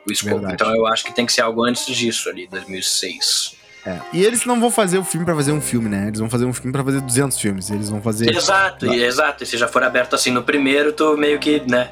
[0.08, 0.50] o escopo.
[0.52, 3.59] Então eu acho que tem que ser algo antes disso ali, 2006.
[3.86, 4.00] É.
[4.12, 6.08] E eles não vão fazer o filme para fazer um filme, né?
[6.08, 7.70] Eles vão fazer um filme para fazer 200 filmes.
[7.70, 8.30] Eles vão fazer.
[8.30, 9.44] Exato, exato.
[9.44, 11.90] E se já for aberto assim no primeiro, tu meio que, né?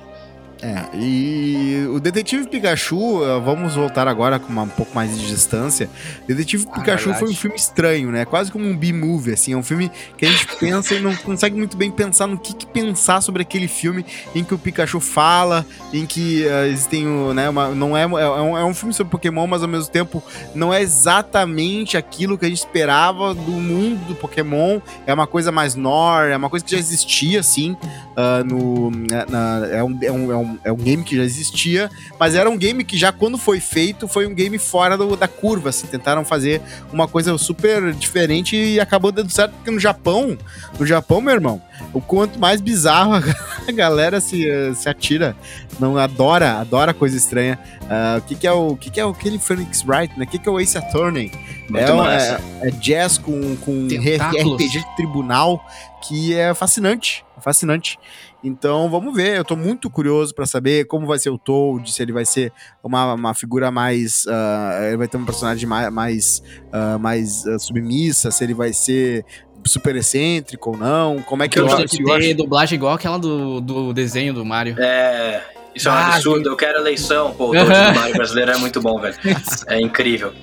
[0.61, 5.27] É, e o Detetive Pikachu, eh, vamos voltar agora com uma, um pouco mais de
[5.27, 5.87] distância.
[6.27, 7.19] Detetive ah, Pikachu verdade.
[7.19, 8.25] foi um filme estranho, né?
[8.25, 9.53] Quase como um B-movie, assim.
[9.53, 12.55] É um filme que a gente pensa e não consegue muito bem pensar no que,
[12.55, 17.49] que, pensar sobre aquele filme em que o Pikachu fala, em que uh, existem, né,
[17.49, 20.23] uma, não é, é, um, é um filme sobre Pokémon, mas ao mesmo tempo
[20.55, 24.79] não é exatamente aquilo que a gente esperava do mundo do Pokémon.
[25.05, 29.67] É uma coisa mais nor, é uma coisa que já existia, assim, uh, no, na,
[29.67, 32.49] é, um, é, um, é um um, é um game que já existia, mas era
[32.49, 35.87] um game que já quando foi feito, foi um game fora do, da curva, assim,
[35.87, 40.37] tentaram fazer uma coisa super diferente e acabou dando certo, porque no Japão,
[40.79, 41.61] no Japão, meu irmão,
[41.93, 43.13] o quanto mais bizarro
[43.67, 45.35] a galera se, se atira,
[45.79, 47.59] não adora, adora coisa estranha.
[47.83, 50.25] Uh, o que, que é o que, que é aquele Phoenix Wright, né?
[50.25, 51.31] O que, que é o Ace Attorney?
[51.73, 55.61] É, é, é, jazz com, com RPG de tribunal
[56.07, 57.99] que é fascinante, fascinante.
[58.43, 62.01] Então vamos ver, eu tô muito curioso para saber como vai ser o Toad, se
[62.01, 64.25] ele vai ser uma, uma figura mais.
[64.25, 68.73] Uh, ele vai ter um personagem mais, mais, uh, mais uh, submissa, se ele vai
[68.73, 69.25] ser
[69.65, 73.17] super excêntrico ou não, como é que eu, eu acho que ter dublagem igual aquela
[73.17, 74.75] do, do desenho do Mario.
[74.79, 75.41] É.
[75.75, 78.57] Isso é um ah, absurdo, eu quero eleição, pô, o Toad do Mario brasileiro é
[78.57, 79.15] muito bom, velho.
[79.67, 80.33] É incrível.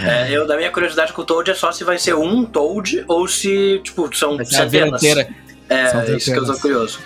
[0.00, 3.04] É, eu, da minha curiosidade com o Toad é só se vai ser um Toad
[3.06, 5.02] ou se, tipo, são centenas.
[5.68, 7.00] É, são isso que eu tô curioso.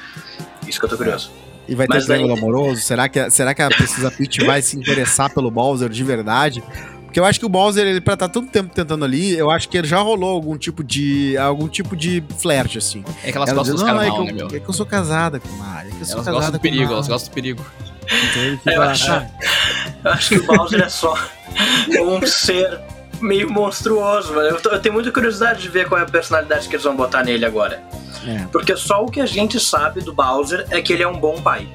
[0.67, 1.31] Isso que eu tô curioso.
[1.69, 2.81] E vai ter Mas triângulo amoroso?
[2.81, 6.63] Será que, será que a Precisa Peach vai se interessar pelo Bowser de verdade?
[7.13, 9.51] Porque eu acho que o Bowser, ele, pra estar tá tanto tempo tentando ali, eu
[9.51, 11.37] acho que ele já rolou algum tipo de.
[11.37, 13.05] algum tipo de flerte, assim.
[13.23, 14.47] É que elas Ela gostam diz, dos não, é que, eu, né, meu?
[14.47, 15.91] é que eu sou casada com o Mario.
[15.91, 17.67] É que eu sou elas casada gostam do perigo, elas gostam do perigo.
[18.07, 19.27] Então ele fica, eu, acho, ah.
[20.05, 21.15] eu acho que o Bowser é só
[22.01, 22.81] um ser
[23.21, 24.49] meio monstruoso, mano.
[24.49, 27.23] Eu, eu, tenho muita curiosidade de ver qual é a personalidade que eles vão botar
[27.23, 27.83] nele agora.
[28.27, 28.47] É.
[28.53, 31.41] Porque só o que a gente sabe do Bowser é que ele é um bom
[31.41, 31.69] pai.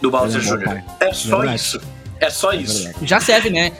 [0.00, 0.82] Do Bowser é um Jr.
[1.00, 1.56] É só Verdade.
[1.56, 1.80] isso.
[2.20, 2.90] É só isso.
[3.02, 3.72] Já serve, né?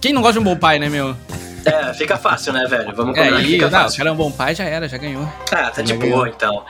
[0.00, 1.16] Quem não gosta de um bom pai, né, meu?
[1.64, 2.94] É, fica fácil, né, velho?
[2.94, 3.96] Vamos é, combinar é, fica não, fácil.
[3.96, 5.28] O cara é um bom pai, já era, já ganhou.
[5.52, 6.64] Ah, tá de boa, então.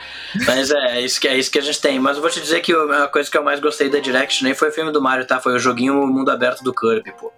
[0.45, 1.99] Mas é, é, isso que, é isso que a gente tem.
[1.99, 4.53] Mas eu vou te dizer que a coisa que eu mais gostei da Direct nem
[4.53, 5.39] foi o filme do Mario, tá?
[5.39, 7.31] Foi o joguinho Mundo Aberto do Kirby, pô.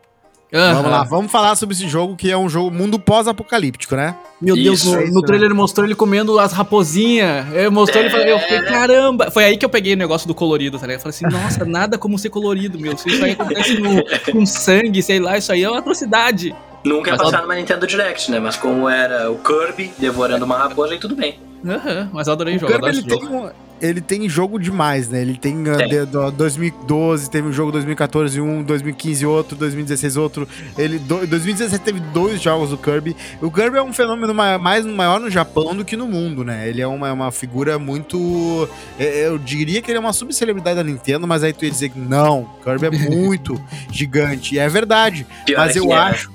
[0.54, 0.74] Uhum.
[0.74, 4.16] Vamos lá, vamos falar sobre esse jogo que é um jogo mundo pós-apocalíptico, né?
[4.42, 7.46] Meu Deus, no, no trailer ele mostrou ele comendo as raposinhas.
[7.54, 8.06] Eu mostrou é...
[8.06, 9.32] ele e falei, eu fiquei, caramba.
[9.32, 11.06] Foi aí que eu peguei o negócio do colorido, tá ligado?
[11.06, 12.98] Eu falei assim, nossa, nada como ser colorido, meu.
[12.98, 16.54] Se isso aí acontece no, com sangue, sei lá, isso aí é uma atrocidade.
[16.84, 18.40] Nunca ia passar numa Nintendo Direct, né?
[18.40, 21.40] Mas como era o Kirby devorando uma raposa, aí tudo bem.
[21.66, 22.74] Aham, uhum, mas eu adorei o jogo.
[22.74, 23.28] Kirby, ele, jogo.
[23.28, 23.50] Tem um,
[23.82, 25.22] ele tem jogo demais, né?
[25.22, 25.88] Ele tem, ah, tem.
[25.88, 30.48] De, de, 2012, teve um jogo 2014 um, 2015 outro, 2016 outro.
[30.78, 33.16] Ele, do, 2017 teve dois jogos do Kirby.
[33.42, 36.70] O Kirby é um fenômeno mais maior no Japão do que no mundo, né?
[36.70, 38.70] Ele é uma, é uma figura muito.
[39.00, 41.90] É, eu diria que ele é uma subcelebridade da Nintendo, mas aí tu ia dizer
[41.90, 43.60] que não, Kirby é muito
[43.92, 44.56] gigante.
[44.56, 45.26] E é verdade.
[45.46, 45.96] Pior mas é eu é.
[45.96, 46.32] acho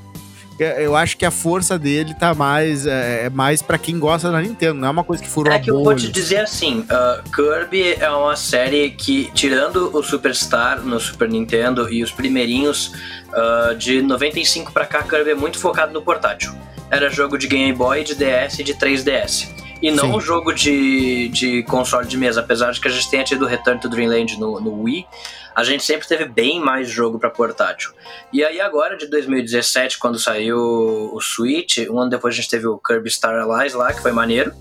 [0.58, 4.40] eu acho que a força dele tá mais é, é mais para quem gosta da
[4.40, 5.62] Nintendo, não é uma coisa que furou é a bolha.
[5.62, 10.02] É que eu vou te dizer assim, uh, Kirby é uma série que, tirando o
[10.02, 12.92] Superstar no Super Nintendo e os primeirinhos,
[13.28, 16.54] uh, de 95 para cá, Kirby é muito focado no portátil.
[16.90, 19.65] Era jogo de Game Boy, de DS e de 3DS.
[19.82, 20.16] E não Sim.
[20.16, 23.80] um jogo de, de console de mesa, apesar de que a gente tenha tido Return
[23.80, 25.06] to Dreamland no, no Wii,
[25.54, 27.92] a gente sempre teve bem mais jogo para portátil.
[28.32, 32.66] E aí agora, de 2017, quando saiu o Switch, um ano depois a gente teve
[32.66, 34.52] o Kirby Star Allies lá, que foi maneiro.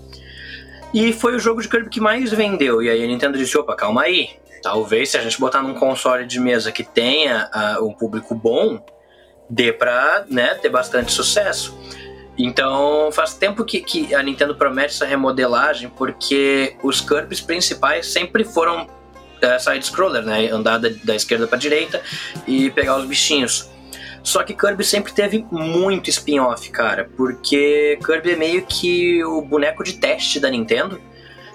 [0.94, 2.82] E foi o jogo de Kirby que mais vendeu.
[2.82, 4.30] E aí a Nintendo disse, opa, calma aí.
[4.62, 8.82] Talvez se a gente botar num console de mesa que tenha uh, um público bom,
[9.48, 11.76] dê pra né, ter bastante sucesso.
[12.38, 18.44] Então faz tempo que, que a Nintendo promete essa remodelagem, porque os Kirby's principais sempre
[18.44, 18.86] foram
[19.40, 20.48] é, side-scroller, né?
[20.50, 22.02] Andar da, da esquerda para direita
[22.46, 23.70] e pegar os bichinhos.
[24.22, 29.84] Só que Kirby sempre teve muito spin-off, cara, porque Kirby é meio que o boneco
[29.84, 31.00] de teste da Nintendo.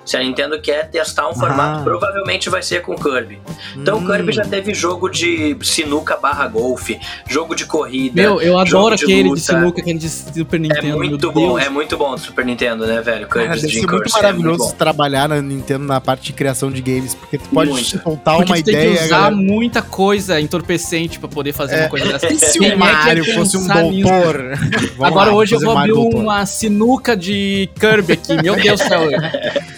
[0.04, 1.84] Se a Nintendo quer testar um formato, ah.
[1.84, 3.40] provavelmente vai ser com Kirby.
[3.76, 4.08] Então hum.
[4.08, 8.22] Kirby já teve jogo de sinuca barra golfe, jogo de corrida.
[8.22, 10.88] Meu, eu adoro aquele de, de sinuca, aquele de Super é Nintendo.
[10.88, 13.28] É muito bom, é muito bom do Super Nintendo, né, velho?
[13.28, 16.34] Kirby Cara, deve ser muito é maravilhoso é muito trabalhar na Nintendo na parte de
[16.34, 18.02] criação de games, porque tu pode muito.
[18.02, 18.88] soltar porque uma tu ideia.
[18.88, 19.36] Tem que usar galera...
[19.36, 21.80] muita coisa entorpecente pra poder fazer é.
[21.82, 22.34] uma coisa dessa.
[22.34, 24.58] E se o Mario fosse um doutor?
[25.00, 29.02] Agora lá, hoje eu vou abrir uma sinuca de Kirby aqui, meu Deus do céu.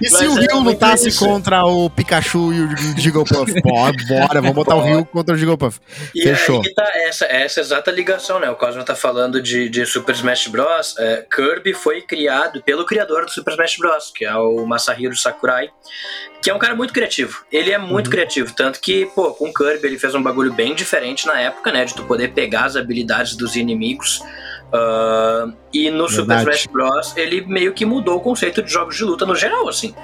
[0.00, 3.52] E se o Rio é lutasse contra o Pikachu e o Jigglypuff?
[3.62, 5.80] Bora, bora, vamos botar o Rio contra o Jigglypuff.
[6.14, 6.62] E Fechou.
[6.64, 8.50] aí tá essa, essa exata ligação, né?
[8.50, 10.94] O Cosmo tá falando de, de Super Smash Bros.
[10.98, 15.70] É, Kirby foi criado pelo criador do Super Smash Bros., que é o Masahiro Sakurai,
[16.42, 17.44] que é um cara muito criativo.
[17.50, 18.12] Ele é muito uhum.
[18.12, 21.84] criativo, tanto que, pô, com Kirby ele fez um bagulho bem diferente na época, né?
[21.84, 24.20] De tu poder pegar as habilidades dos inimigos
[24.72, 26.14] Uh, e no Verdade.
[26.14, 27.16] Super Smash Bros.
[27.16, 29.94] ele meio que mudou o conceito de jogos de luta no geral, assim.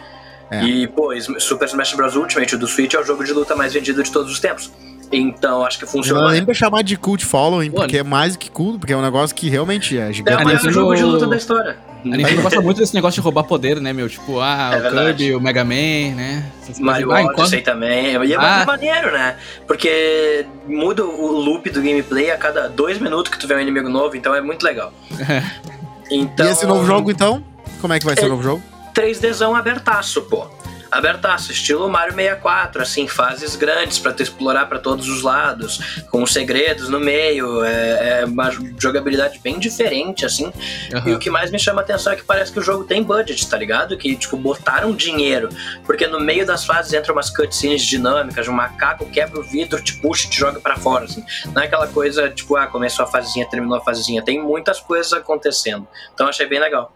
[0.51, 0.65] É.
[0.65, 2.17] E, pô, Super Smash Bros.
[2.17, 4.71] Ultimate do Switch é o jogo de luta mais vendido de todos os tempos.
[5.13, 6.23] Então, acho que funciona.
[6.23, 9.03] Não nem pra chamar de cult following, porque é mais que cult, porque é um
[9.03, 10.39] negócio que realmente é gigante.
[10.39, 11.77] É o maior jogo de luta da história.
[12.05, 14.09] A Nintendo gosta muito desse negócio de roubar poder, né, meu?
[14.09, 15.25] Tipo, ah, é o verdade.
[15.25, 16.51] Kirby, o Mega Man, né?
[16.79, 18.13] Mario ah, Odyssey também.
[18.25, 18.57] E é ah.
[18.57, 19.37] muito maneiro, né?
[19.67, 23.89] Porque muda o loop do gameplay a cada dois minutos que tu vê um inimigo
[23.89, 24.93] novo, então é muito legal.
[26.11, 26.47] então...
[26.47, 27.45] E esse novo jogo, então?
[27.81, 28.63] Como é que vai ser é o novo jogo?
[28.95, 30.60] 3Dzão abertaço, pô
[30.91, 36.27] abertaço, estilo Mario 64, assim, fases grandes para tu explorar para todos os lados, com
[36.27, 40.53] segredos no meio, é, é, uma jogabilidade bem diferente, assim.
[40.93, 41.09] Uhum.
[41.09, 43.03] E o que mais me chama a atenção é que parece que o jogo tem
[43.03, 43.97] budget, tá ligado?
[43.97, 45.49] Que, tipo, botaram dinheiro,
[45.85, 50.01] porque no meio das fases entra umas cutscenes dinâmicas, um macaco quebra o vidro, te
[50.01, 51.25] puxa e te joga para fora, assim.
[51.55, 54.23] Não é aquela coisa, tipo, ah, começou a fasezinha, terminou a fasezinha.
[54.23, 55.87] Tem muitas coisas acontecendo.
[56.13, 56.93] Então achei bem legal.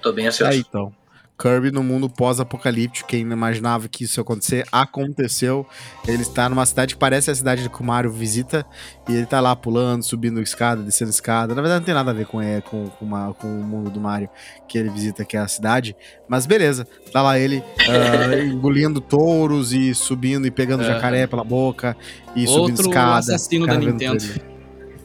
[0.00, 0.52] Tô bem ansioso.
[0.52, 0.92] É, então.
[1.38, 5.64] Kirby no mundo pós-apocalíptico, quem não imaginava que isso ia acontecer, aconteceu.
[6.06, 8.66] Ele está numa cidade que parece a cidade que o Mario visita,
[9.08, 11.54] e ele tá lá pulando, subindo escada, descendo escada.
[11.54, 13.88] Na verdade, não tem nada a ver com, é, com, com, uma, com o mundo
[13.88, 14.28] do Mario
[14.66, 15.94] que ele visita, que é a cidade.
[16.28, 21.96] Mas beleza, tá lá ele uh, engolindo touros e subindo e pegando jacaré pela boca
[22.34, 23.18] e Outro subindo escada.
[23.18, 24.24] assassino da Nintendo.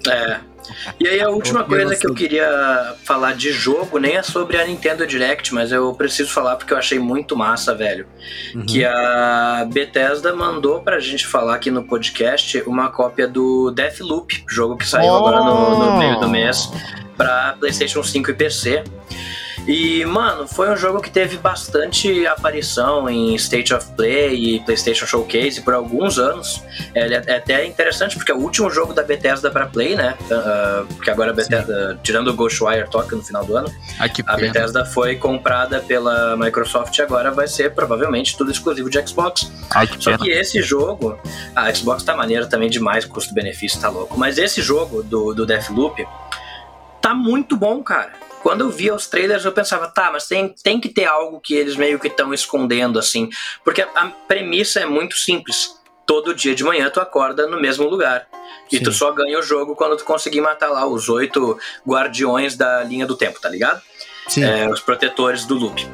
[0.10, 0.40] É,
[1.00, 4.66] e aí a última coisa que eu queria falar de jogo nem é sobre a
[4.66, 8.06] Nintendo Direct, mas eu preciso falar porque eu achei muito massa, velho.
[8.56, 8.66] Uhum.
[8.66, 14.78] Que a Bethesda mandou pra gente falar aqui no podcast uma cópia do Deathloop, jogo
[14.78, 15.18] que saiu oh!
[15.18, 16.72] agora no, no meio do mês
[17.18, 18.84] para PlayStation 5 e PC.
[19.68, 25.06] E, mano, foi um jogo que teve bastante aparição em State of Play e PlayStation
[25.06, 26.62] Showcase por alguns anos.
[26.94, 30.18] Ele é, é até interessante porque é o último jogo da Bethesda para Play, né?
[30.24, 32.00] Uh, porque agora a Bethesda, Sim.
[32.04, 36.98] tirando o Ghostwire Tokyo no final do ano, Ai, a Bethesda foi comprada pela Microsoft
[36.98, 39.50] e agora vai ser provavelmente tudo exclusivo de Xbox.
[39.74, 41.18] Ai, que Só que esse jogo,
[41.56, 44.18] a Xbox tá maneiro também demais, custo-benefício tá louco.
[44.20, 46.06] Mas esse jogo do, do Deathloop
[47.02, 50.80] tá muito bom, cara quando eu via os trailers, eu pensava, tá, mas tem, tem
[50.80, 53.30] que ter algo que eles meio que estão escondendo, assim.
[53.64, 55.82] Porque a, premissa é muito simples.
[56.06, 58.28] Todo dia de manhã tu acorda no mesmo lugar.
[58.70, 58.84] E Sim.
[58.84, 63.06] tu só ganha o jogo quando tu conseguir matar lá os oito guardiões da linha
[63.06, 63.82] do tempo, tá ligado?
[64.28, 64.44] Sim.
[64.44, 65.88] É, os protetores do loop.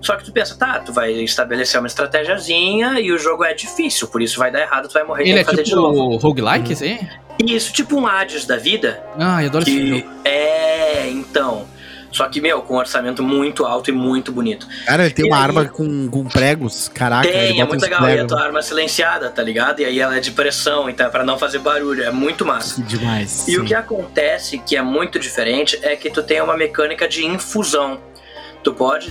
[0.00, 4.08] Só que tu pensa, tá, tu vai estabelecer uma estratégiazinha e o jogo é difícil,
[4.08, 6.16] por isso vai dar errado, tu vai morrer Ele é fazer tipo de novo.
[6.16, 6.72] roguelike, uhum.
[6.72, 6.98] assim?
[7.46, 9.02] Isso, tipo um Hades da vida.
[9.18, 10.10] Ah, eu adoro que esse jogo.
[10.24, 11.68] É, então.
[12.12, 14.66] Só que, meu, com um orçamento muito alto e muito bonito.
[14.84, 15.42] Cara, ele tem e uma aí...
[15.42, 17.28] arma com, com pregos, caraca.
[17.28, 18.00] Tem, é muito legal.
[18.00, 18.20] Pregos.
[18.20, 19.80] E a tua arma silenciada, tá ligado?
[19.80, 22.02] E aí ela é de pressão, então é pra não fazer barulho.
[22.02, 22.82] É muito massa.
[22.82, 23.46] Que demais.
[23.48, 23.58] E sim.
[23.58, 28.00] o que acontece, que é muito diferente, é que tu tem uma mecânica de infusão.
[28.62, 29.10] Tu pode,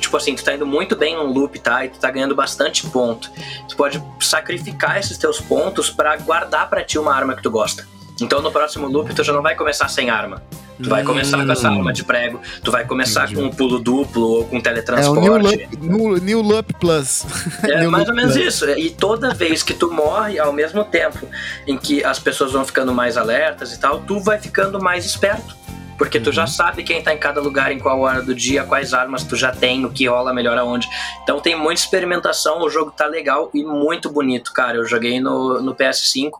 [0.00, 1.84] tipo assim, tu tá indo muito bem num loop, tá?
[1.84, 3.30] E tu tá ganhando bastante ponto.
[3.68, 7.86] Tu pode sacrificar esses teus pontos para guardar para ti uma arma que tu gosta.
[8.20, 10.42] Então no próximo loop tu já não vai começar sem arma.
[10.82, 11.46] Tu vai começar hum.
[11.46, 13.40] com essa arma de prego, tu vai começar Entendi.
[13.40, 15.26] com um pulo duplo ou com teletransporte.
[15.26, 17.24] É o New Loop, New Loop Plus.
[17.62, 18.54] É New mais Loop ou menos Plus.
[18.54, 18.70] isso.
[18.70, 21.26] E toda vez que tu morre, ao mesmo tempo
[21.66, 25.56] em que as pessoas vão ficando mais alertas e tal, tu vai ficando mais esperto.
[25.96, 26.46] Porque tu já uhum.
[26.48, 29.50] sabe quem tá em cada lugar, em qual hora do dia, quais armas tu já
[29.50, 30.88] tem, o que rola melhor aonde.
[31.22, 34.76] Então tem muita experimentação, o jogo tá legal e muito bonito, cara.
[34.76, 36.30] Eu joguei no, no PS5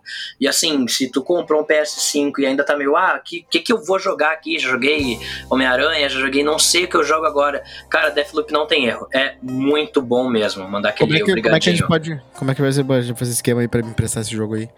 [0.41, 3.61] e assim, se tu comprou um PS5 e ainda tá meio, ah, o que, que,
[3.61, 4.59] que eu vou jogar aqui?
[4.59, 5.19] Já joguei
[5.51, 7.63] Homem-Aranha, já joguei não sei o que eu jogo agora.
[7.89, 9.09] Cara, Deathloop não tem erro.
[9.13, 10.69] É muito bom mesmo.
[10.69, 12.23] Mandar aquele como é que, Como é que a gente pode.
[12.35, 14.69] Como é que vai ser fazer esquema aí pra me emprestar esse jogo aí?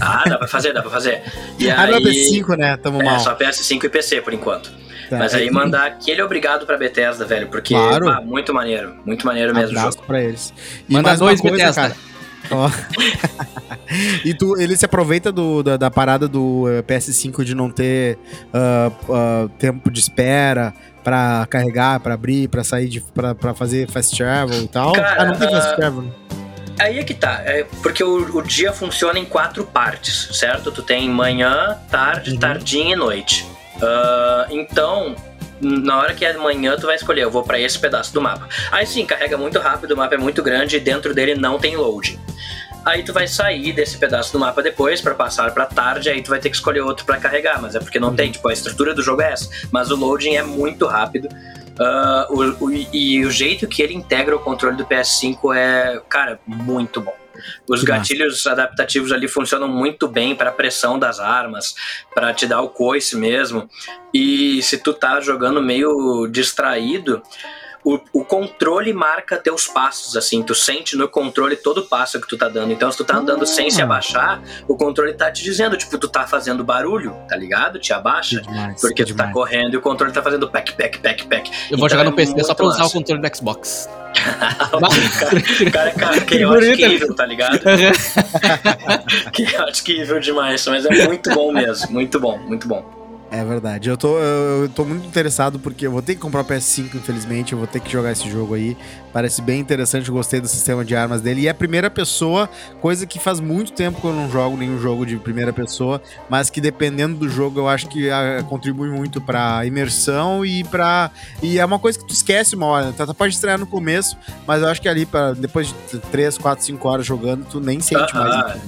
[0.00, 1.22] Ah, dá pra fazer, dá pra fazer.
[1.58, 2.76] E ah, aí, não é PS5, né?
[2.76, 3.18] Tamo é, mal.
[3.18, 4.72] Só PS5 e PC por enquanto.
[5.10, 8.08] Tá, Mas aí mandar aquele obrigado pra Bethesda, velho, porque claro.
[8.08, 9.78] ah, muito maneiro, muito maneiro mesmo.
[9.78, 10.52] Abraço pra eles.
[10.88, 11.82] E Manda dois coisa, Bethesda.
[11.82, 11.96] Cara.
[12.50, 12.70] Oh.
[14.24, 18.18] e tu, ele se aproveita do, da, da parada do eh, PS5 de não ter
[18.54, 24.16] uh, uh, tempo de espera para carregar, para abrir, para sair, de, para fazer fast
[24.16, 24.92] travel e tal.
[24.92, 26.02] Cara, ah, não tem fast travel.
[26.02, 26.12] Né?
[26.78, 30.70] Aí é que tá, é porque o, o, dia funciona em quatro partes, certo?
[30.70, 32.38] Tu tem manhã, tarde, uhum.
[32.38, 33.44] tardinha e noite.
[33.78, 35.14] Uh, então,
[35.60, 38.48] na hora que é manhã, tu vai escolher, eu vou para esse pedaço do mapa.
[38.70, 41.76] Aí sim, carrega muito rápido, o mapa é muito grande e dentro dele não tem
[41.76, 42.18] load.
[42.84, 46.30] Aí tu vai sair desse pedaço do mapa depois para passar para tarde, aí tu
[46.30, 48.94] vai ter que escolher outro para carregar, mas é porque não tem, tipo, a estrutura
[48.94, 49.48] do jogo é essa.
[49.70, 51.28] Mas o loading é muito rápido.
[51.78, 56.40] Uh, o, o, e o jeito que ele integra o controle do PS5 é, cara,
[56.46, 57.14] muito bom.
[57.68, 61.74] Os gatilhos adaptativos ali funcionam muito bem para a pressão das armas,
[62.14, 63.68] para te dar o coice mesmo.
[64.12, 67.22] E se tu tá jogando meio distraído,
[67.88, 72.36] o, o, controle marca teus passos, assim, tu sente no controle todo passo que tu
[72.36, 72.70] tá dando.
[72.70, 73.84] Então, se tu tá andando sem se ah.
[73.84, 77.78] abaixar, o controle tá te dizendo, tipo, tu tá fazendo barulho, tá ligado?
[77.78, 79.28] Te abaixa, demais, porque tu tá demais.
[79.28, 81.50] tá correndo e o controle tá fazendo pack, pack, pack, pack.
[81.70, 83.88] Eu vou então, jogar no é PC só pra usar o controle do Xbox.
[85.70, 86.34] cara, cara, cara, que
[86.84, 87.60] evil, tá ligado?
[89.82, 92.97] que evil demais, mas é muito bom mesmo, muito bom, muito bom.
[93.30, 93.90] É verdade.
[93.90, 97.52] Eu tô, eu tô muito interessado porque eu vou ter que comprar o PS5, infelizmente.
[97.52, 98.76] Eu vou ter que jogar esse jogo aí.
[99.12, 101.42] Parece bem interessante, eu gostei do sistema de armas dele.
[101.42, 102.48] E é a primeira pessoa,
[102.80, 106.48] coisa que faz muito tempo que eu não jogo nenhum jogo de primeira pessoa, mas
[106.48, 111.10] que dependendo do jogo eu acho que a, ah, contribui muito pra imersão e pra.
[111.42, 112.92] E é uma coisa que tu esquece uma hora.
[112.92, 116.64] Tu pode estrear no começo, mas eu acho que ali, pra, depois de 3, 4,
[116.64, 118.46] 5 horas jogando, tu nem sente uh -huh.
[118.46, 118.60] mais.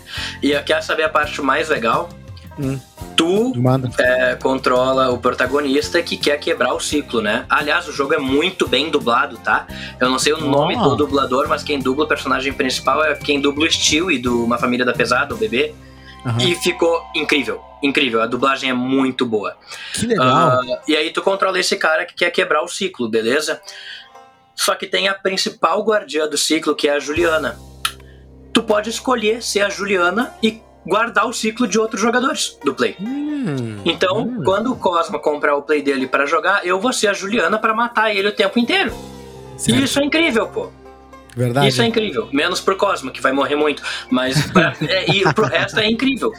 [0.43, 2.09] E eu quero saber a parte mais legal
[2.61, 2.79] Hum.
[3.17, 3.53] Tu
[3.99, 7.45] é, controla o protagonista que quer quebrar o ciclo, né?
[7.49, 9.67] Aliás, o jogo é muito bem dublado, tá?
[9.99, 10.91] Eu não sei o nome oh.
[10.91, 14.59] do dublador, mas quem dubla o personagem principal é quem dubla o Stewie do Uma
[14.59, 15.75] Família da Pesada, o bebê.
[16.25, 16.39] Uhum.
[16.39, 18.21] E ficou incrível, incrível.
[18.23, 19.57] A dublagem é muito boa.
[19.95, 20.61] Que legal.
[20.61, 23.61] Uh, e aí tu controla esse cara que quer quebrar o ciclo, beleza?
[24.55, 27.59] Só que tem a principal guardiã do ciclo, que é a Juliana.
[28.53, 32.97] Tu pode escolher ser a Juliana e guardar o ciclo de outros jogadores do Play.
[33.01, 34.43] Hum, então, hum.
[34.45, 37.73] quando o Cosma comprar o Play dele para jogar, eu vou ser a Juliana para
[37.73, 38.93] matar ele o tempo inteiro.
[39.57, 39.79] Certo.
[39.79, 40.69] E isso é incrível, pô.
[41.37, 41.69] Verdade.
[41.69, 42.29] Isso é incrível.
[42.33, 43.85] Menos pro Cosma, que vai morrer muito.
[44.11, 46.33] Mas pra, é, e pro resto é incrível.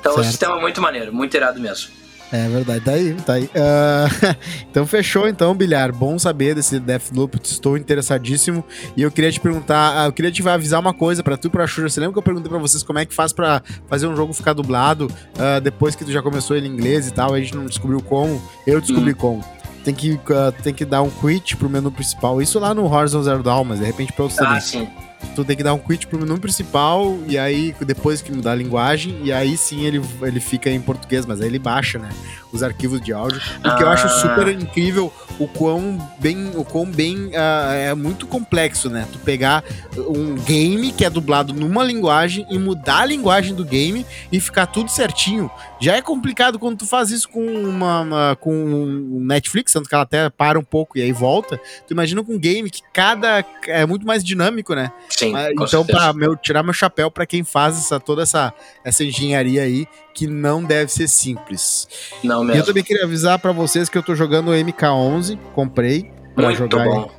[0.00, 0.18] Então certo.
[0.18, 1.90] o sistema é muito maneiro, muito irado mesmo.
[2.32, 3.44] É verdade, tá aí, tá aí.
[3.44, 4.36] Uh,
[4.70, 5.92] então fechou então, Bilhar.
[5.92, 8.64] Bom saber desse Deathloop, estou interessadíssimo.
[8.96, 11.50] E eu queria te perguntar, uh, eu queria te avisar uma coisa para tu e
[11.50, 11.88] pra Xuxa.
[11.88, 14.32] Você lembra que eu perguntei para vocês como é que faz para fazer um jogo
[14.32, 17.32] ficar dublado uh, depois que tu já começou ele em inglês e tal?
[17.32, 19.16] A gente não descobriu como, eu descobri hum.
[19.16, 19.44] como.
[19.84, 20.18] Tem que,
[20.64, 22.42] tem que dar um quit pro menu principal.
[22.42, 24.60] Isso lá no Horizon Zero Dawn, mas de repente pra outros ah.
[24.60, 24.88] Sim
[25.34, 28.54] tu tem que dar um quit pro menu principal e aí depois que mudar a
[28.54, 32.08] linguagem e aí sim ele, ele fica em português, mas aí ele baixa, né,
[32.56, 33.40] os arquivos de áudio.
[33.58, 33.78] O que ah.
[33.80, 39.06] eu acho super incrível o quão bem, o quão bem uh, é muito complexo, né?
[39.12, 39.62] Tu pegar
[39.96, 44.66] um game que é dublado numa linguagem e mudar a linguagem do game e ficar
[44.66, 45.50] tudo certinho.
[45.80, 49.94] Já é complicado quando tu faz isso com uma, uma com um Netflix, tanto que
[49.94, 51.60] ela até para um pouco e aí volta.
[51.86, 54.90] Tu imagina com um game que cada é muito mais dinâmico, né?
[55.10, 58.54] Sim, então, para meu tirar meu chapéu para quem faz essa, toda essa,
[58.84, 59.86] essa engenharia aí,
[60.16, 61.86] que não deve ser simples.
[62.24, 62.54] Não mesmo.
[62.54, 66.52] E eu também queria avisar para vocês que eu tô jogando o MK11, comprei para
[66.52, 66.84] jogar.
[66.84, 67.10] Bom.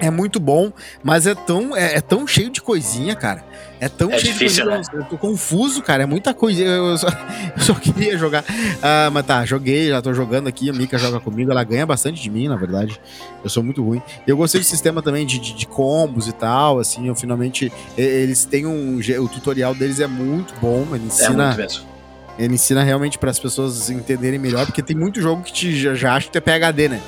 [0.00, 0.72] É muito bom,
[1.02, 3.44] mas é tão, é, é, tão cheio de coisinha, cara.
[3.78, 4.98] É tão é cheio difícil, de coisinha.
[4.98, 5.04] Né?
[5.04, 6.04] Eu tô confuso, cara.
[6.04, 6.62] É muita coisa.
[6.62, 7.08] Eu só,
[7.54, 8.42] eu só queria jogar.
[8.82, 10.70] Ah, mas tá, joguei, já tô jogando aqui.
[10.70, 11.50] A Mika joga comigo.
[11.50, 12.98] Ela ganha bastante de mim, na verdade.
[13.44, 14.00] Eu sou muito ruim.
[14.26, 16.78] Eu gostei do sistema também de, de, de combos e tal.
[16.78, 17.70] Assim, eu finalmente.
[17.96, 18.98] Eles têm um.
[18.98, 20.86] O tutorial deles é muito bom.
[20.94, 21.44] Ele ensina.
[21.44, 21.90] É muito mesmo.
[22.38, 25.94] Ele ensina realmente para as pessoas entenderem melhor, porque tem muito jogo que te, já,
[25.94, 27.02] já acha que tu é PHD, né?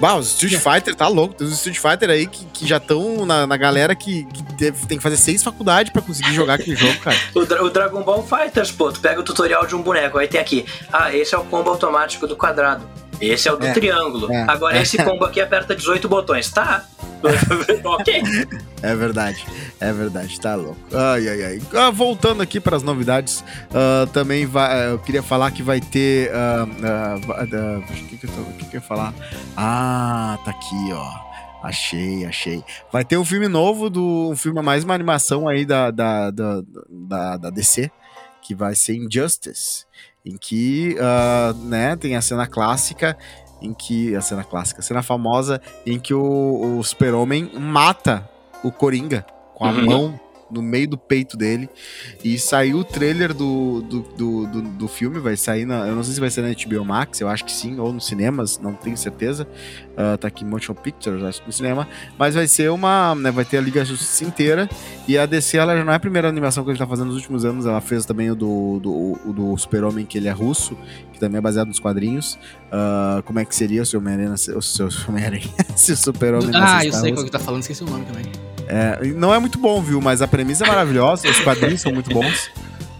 [0.00, 1.34] Bah, os Street Fighter tá louco.
[1.34, 4.86] Tem os Street Fighter aí que, que já estão na, na galera que, que deve,
[4.86, 7.16] tem que fazer seis faculdades pra conseguir jogar aquele jogo, cara.
[7.34, 10.26] o, Dra o, Dragon Ball Fighters, pô, tu pega o tutorial de um boneco, aí
[10.26, 10.66] tem aqui.
[10.92, 12.84] Ah, esse é o combo automático do quadrado.
[13.20, 14.32] Esse é o do é, triângulo.
[14.32, 14.82] É, Agora é.
[14.82, 16.50] esse combo aqui aperta 18 botões.
[16.50, 16.84] Tá.
[17.84, 18.22] ok.
[18.82, 19.44] É verdade,
[19.80, 20.78] é verdade, tá louco.
[20.92, 21.62] Ai, ai, ai.
[21.74, 26.30] Ah, voltando aqui para as novidades, uh, também vai, eu queria falar que vai ter.
[26.30, 29.14] Uh, uh, o que, que, que, que eu ia falar?
[29.56, 31.34] Ah, tá aqui, ó.
[31.62, 32.62] Achei, achei.
[32.92, 36.62] Vai ter um filme novo do um filme mais uma animação aí da, da, da,
[36.90, 37.90] da, da DC,
[38.42, 39.86] que vai ser Injustice
[40.24, 43.16] em que, uh, né, tem a cena clássica
[43.60, 48.28] em que a cena clássica, a cena famosa em que o, o Super-Homem mata
[48.62, 49.84] o Coringa com a uhum.
[49.84, 50.20] mão
[50.54, 51.68] no meio do peito dele.
[52.22, 55.86] E saiu o trailer do, do, do, do, do filme, vai sair na.
[55.86, 58.06] Eu não sei se vai ser na HBO Max, eu acho que sim, ou nos
[58.06, 59.46] cinemas, não tenho certeza.
[59.94, 61.86] Uh, tá aqui Motion Pictures, acho que no cinema.
[62.18, 63.14] Mas vai ser uma.
[63.14, 64.68] Né, vai ter a Liga Justiça inteira.
[65.06, 67.16] E a DC, ela já não é a primeira animação que ele tá fazendo nos
[67.16, 67.66] últimos anos.
[67.66, 70.76] Ela fez também o do, do, do Super-Homem, que ele é russo,
[71.12, 72.38] que também é baseado nos quadrinhos.
[72.66, 74.32] Uh, como é que seria o seu Homem-Aranha?
[74.32, 75.48] O seu Homem-Aranha?
[75.76, 76.50] se o Super-Homem.
[76.54, 78.53] Ah, eu sei qual que tá falando, esqueci o nome também.
[78.68, 80.00] É, não é muito bom, viu?
[80.00, 82.50] Mas a premissa é maravilhosa, os quadrinhos são muito bons.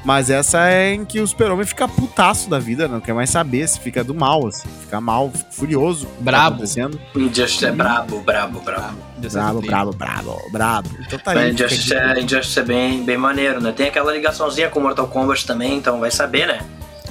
[0.05, 3.67] Mas essa é em que o super-homem fica putaço da vida, não quer mais saber,
[3.67, 6.07] se fica do mal, assim, fica mal, furioso.
[6.21, 6.59] Brabo.
[6.59, 8.99] Tá Injustice é brabo, brabo, brabo.
[9.17, 10.91] Brabo, brabo, brabo, brabo.
[11.01, 11.53] Então tá aí.
[11.53, 13.73] Injustice, é, Injustice é bem, bem maneiro, né?
[13.73, 16.61] Tem aquela ligaçãozinha com Mortal Kombat também, então vai saber, né?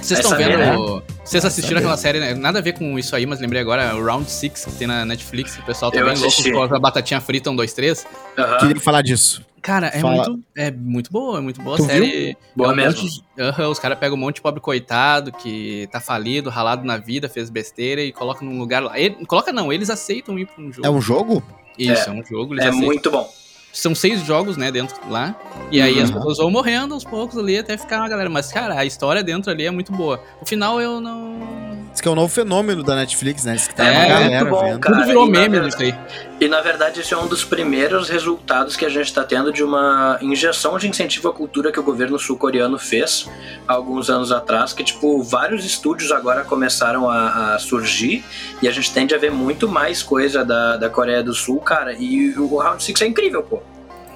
[0.03, 0.57] Vocês estão vendo.
[0.57, 1.03] Né?
[1.23, 2.33] Vocês assistiram aquela série, né?
[2.33, 5.05] Nada a ver com isso aí, mas lembrei agora, o Round 6, que tem na
[5.05, 6.51] Netflix, o pessoal tá Eu bem assisti.
[6.51, 8.07] louco com a batatinha frita 1, 2, 3.
[8.37, 8.57] Uhum.
[8.59, 9.43] Queria falar disso.
[9.61, 12.25] Cara, é muito, é muito boa, é muito boa tu a série.
[12.25, 12.35] Viu?
[12.53, 13.01] Boa é um mesmo.
[13.01, 16.97] Monte, uh, os caras pegam um monte de pobre coitado que tá falido, ralado na
[16.97, 18.99] vida, fez besteira e colocam num lugar lá.
[18.99, 20.85] Ele, coloca não, eles aceitam ir pra um jogo.
[20.85, 21.41] É um jogo?
[21.79, 22.55] Isso, é, é um jogo.
[22.55, 22.81] é aceitam.
[22.81, 23.31] muito bom.
[23.73, 25.35] São seis jogos, né, dentro lá.
[25.71, 26.03] E aí uhum.
[26.03, 28.29] as pessoas vão morrendo aos poucos ali até ficar uma galera.
[28.29, 30.23] Mas, cara, a história dentro ali é muito boa.
[30.39, 33.53] O final eu não Diz que é um novo fenômeno da Netflix, né?
[33.53, 34.79] Diz que tá é, uma galera bom, vendo.
[34.79, 35.93] Cara, Tudo virou meme nisso aí.
[36.41, 39.63] E na verdade esse é um dos primeiros resultados que a gente está tendo de
[39.63, 43.29] uma injeção de incentivo à cultura que o governo sul-coreano fez
[43.67, 48.25] alguns anos atrás, que tipo, vários estúdios agora começaram a, a, surgir
[48.59, 51.93] e a gente tende a ver muito mais coisa da, da Coreia do Sul, cara,
[51.93, 53.61] e o Round 6 é incrível, pô.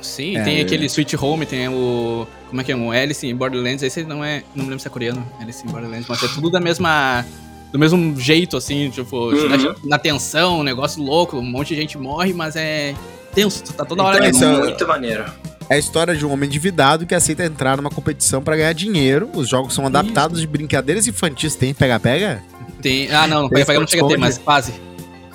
[0.02, 2.28] Sim, é, tem aquele Sweet Home, tem o.
[2.50, 2.76] Como é que é?
[2.76, 3.82] O Alice in Borderlands.
[3.82, 4.44] Esse não é.
[4.56, 7.26] Não me lembro se é coreano, Alice in Borderlands, mas é tudo da mesma
[7.72, 9.50] do mesmo jeito, assim, tipo, uhum.
[9.50, 12.96] na, na, tensão, um negócio louco, um monte de gente morre, mas é
[13.34, 14.28] tenso, tá toda hora.
[14.28, 15.26] Então, é muito maneiro.
[15.70, 19.30] É a história de um homem endividado que aceita entrar numa competição para ganhar dinheiro.
[19.34, 20.48] Os jogos são adaptados Isso.
[20.48, 21.56] de brincadeiras infantis.
[21.56, 22.42] Tem pega-pega?
[22.82, 23.12] Tem.
[23.12, 24.74] Ah, não, pega-pega não chega a ter, mas quase.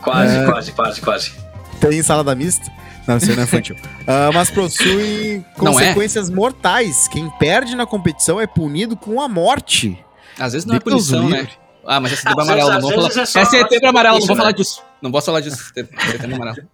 [0.01, 0.45] Quase, é...
[0.47, 1.33] quase, quase, quase.
[1.80, 2.72] Tem salada mista?
[3.07, 3.76] Não, isso não é infantil.
[3.76, 5.59] uh, mas possui é?
[5.59, 6.33] consequências é?
[6.33, 7.09] mortais.
[7.09, 9.99] Quem perde na competição é punido com a morte.
[10.39, 11.49] Às vezes não Deus é punição, né?
[11.85, 13.11] Ah, mas é setembro amarelo, não vou falar.
[13.16, 14.83] É, é setembro amarelo, não vou falar disso.
[15.01, 15.57] Não posso falar disso.
[15.57, 16.68] Setembro amarelo.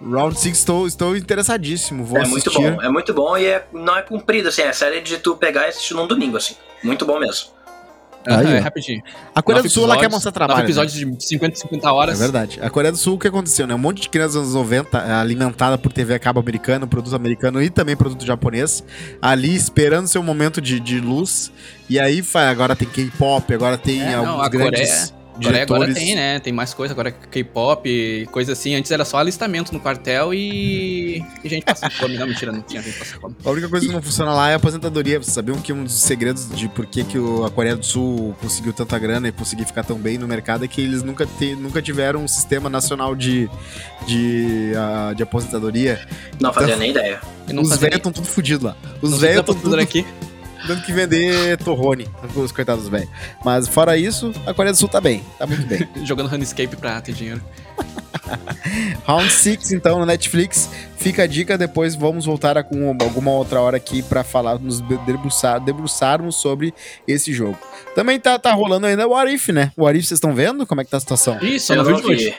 [0.00, 2.04] Round 6, estou, estou interessadíssimo.
[2.04, 2.50] Vou é assistir.
[2.50, 5.36] muito bom, é muito bom e é, não é comprido, assim, é série de tu
[5.36, 6.56] pegar e assistir num domingo, assim.
[6.82, 7.53] Muito bom mesmo.
[8.26, 9.02] Aí, é, rapidinho.
[9.34, 10.58] A Coreia do Sul ela quer mostrar trabalho.
[10.60, 11.16] Nove episódios né?
[11.16, 12.20] de 50, 50 horas.
[12.20, 12.58] É verdade.
[12.62, 13.74] A Coreia do Sul, o que aconteceu, né?
[13.74, 17.62] Um monte de crianças anos 90 é, alimentada por TV a cabo americano, produto americano
[17.62, 18.84] e também produto japonês,
[19.20, 21.52] ali esperando seu momento de, de luz.
[21.88, 25.10] E aí agora tem K-pop, agora tem é, alguns não, grandes.
[25.10, 26.38] Coreia Agora, agora tem, né?
[26.38, 28.74] Tem mais coisa, agora K-pop, coisa assim.
[28.74, 32.16] Antes era só alistamento no quartel e, e gente passando fome.
[32.16, 33.36] Não, mentira, não tinha gente passando fome.
[33.44, 35.18] A única coisa que não funciona lá é a aposentadoria.
[35.18, 38.72] Vocês sabiam que um dos segredos de por que, que a Coreia do Sul conseguiu
[38.72, 41.82] tanta grana e conseguiu ficar tão bem no mercado é que eles nunca, te, nunca
[41.82, 43.50] tiveram um sistema nacional de,
[44.06, 46.06] de, uh, de aposentadoria.
[46.40, 47.20] Não fazia então, nem ideia.
[47.60, 48.76] Os velhos estão tudo fodidos lá.
[49.02, 49.74] Os velhos estão tudo...
[49.80, 50.06] aqui.
[50.66, 53.08] Tendo que vender torrone, os coitados velhos.
[53.44, 55.86] Mas fora isso, a Coreia do Sul tá bem, tá muito bem.
[56.04, 57.42] Jogando Runescape pra ter dinheiro.
[59.06, 60.70] Round 6, então, no Netflix.
[60.96, 64.80] Fica a dica, depois vamos voltar a, com alguma outra hora aqui para falar, nos
[64.80, 66.72] debruçar, debruçarmos sobre
[67.06, 67.58] esse jogo.
[67.94, 69.70] Também tá, tá rolando ainda o What né?
[69.76, 70.66] O What vocês estão vendo?
[70.66, 71.38] Como é que tá a situação?
[71.42, 72.34] Isso, eu não vi hoje.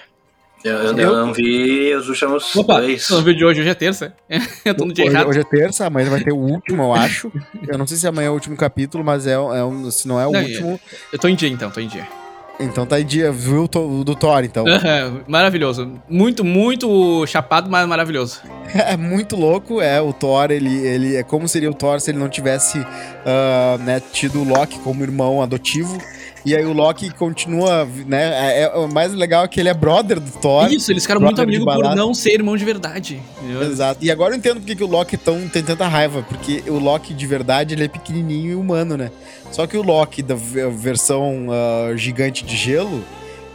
[0.66, 3.08] Eu, eu, eu, não vi os últimos Opa, dois.
[3.12, 4.16] Não vi de hoje, hoje é terça.
[4.66, 5.30] eu tô no dia hoje, errado.
[5.30, 7.32] Hoje é terça, amanhã vai ter o último, eu acho.
[7.68, 10.20] eu não sei se amanhã é o último capítulo, mas é, é um, se não
[10.20, 10.80] é o não, último.
[11.14, 12.08] Eu tô em dia então, tô em dia.
[12.60, 14.64] Então tá em dia, viu o do Thor, então.
[14.64, 16.02] Uhum, maravilhoso.
[16.10, 18.42] Muito, muito chapado, mas maravilhoso.
[18.74, 20.02] É muito louco, é.
[20.02, 24.02] O Thor, ele, ele é como seria o Thor se ele não tivesse uh, né,
[24.12, 25.98] tido o Loki como irmão adotivo.
[26.46, 28.60] E aí o Loki continua, né?
[28.60, 30.72] É, é, o mais legal é que ele é brother do Thor.
[30.72, 33.20] Isso, eles ficaram muito amigos por não ser irmão de verdade.
[33.64, 34.06] Exato.
[34.06, 36.22] E agora eu entendo porque que o Loki tão, tem tanta raiva.
[36.22, 39.10] Porque o Loki de verdade, ele é pequenininho e humano, né?
[39.52, 43.04] Só que o Loki da versão uh, gigante de gelo,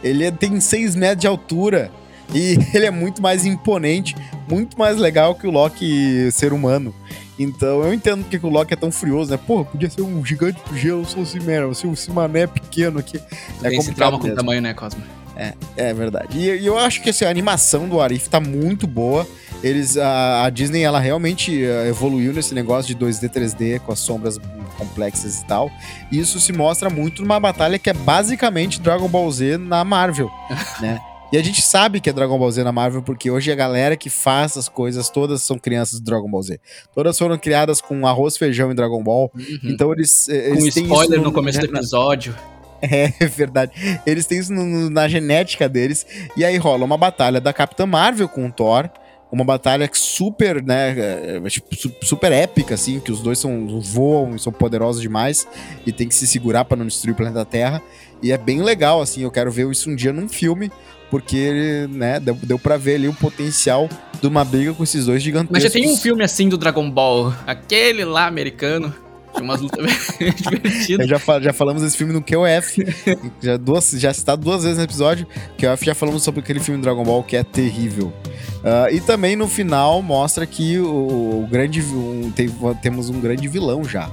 [0.03, 1.89] ele tem 6 metros de altura.
[2.33, 4.15] E ele é muito mais imponente,
[4.49, 6.93] muito mais legal que o Loki ser humano.
[7.39, 9.37] Então eu entendo porque o Loki é tão furioso, né?
[9.37, 12.99] Pô, podia ser um gigante do gelo, sou o Cimera, se o Cimané é pequeno
[12.99, 13.17] aqui.
[13.63, 15.01] é tem esse trauma com o tamanho, né, Cosmo?
[15.35, 16.37] É, é verdade.
[16.37, 19.27] E, e eu acho que assim, a animação do Arif tá muito boa.
[19.63, 23.99] Eles, a, a Disney, ela realmente uh, evoluiu nesse negócio de 2D, 3D, com as
[23.99, 24.37] sombras
[24.77, 25.71] complexas e tal.
[26.11, 30.29] Isso se mostra muito numa batalha que é basicamente Dragon Ball Z na Marvel,
[30.81, 30.99] né?
[31.31, 33.95] E a gente sabe que é Dragon Ball Z na Marvel, porque hoje a galera
[33.95, 36.59] que faz as coisas, todas são crianças do Dragon Ball Z.
[36.93, 39.31] Todas foram criadas com arroz, feijão e Dragon Ball.
[39.33, 39.59] Uhum.
[39.63, 40.27] Então eles.
[40.27, 42.35] eles com spoiler no, no começo do episódio.
[42.83, 43.73] É, é verdade.
[44.07, 46.03] Eles têm isso no, na genética deles.
[46.35, 48.89] E aí rola uma batalha da Capitã Marvel com o Thor.
[49.31, 50.89] Uma batalha super, né?
[50.97, 51.67] É, é, tipo,
[52.03, 55.47] super épica, assim, que os dois são, voam e são poderosos demais.
[55.85, 57.79] E tem que se segurar para não destruir o planeta Terra.
[58.19, 59.21] E é bem legal, assim.
[59.21, 60.71] Eu quero ver isso um dia num filme
[61.11, 63.89] porque né, deu, deu pra ver ali o potencial
[64.19, 65.53] de uma briga com esses dois gigantescos.
[65.53, 68.95] Mas já tem um filme assim do Dragon Ball, aquele lá americano.
[69.33, 69.79] Tinha umas lutas
[70.19, 71.07] divertidas.
[71.07, 72.85] Já, já falamos desse filme no QF.
[73.41, 75.27] já, duas, já citado duas vezes no episódio.
[75.57, 78.13] QF já falamos sobre aquele filme do Dragon Ball que é terrível.
[78.59, 81.81] Uh, e também no final mostra que o, o grande.
[81.81, 82.49] Um, tem,
[82.81, 84.09] temos um grande vilão já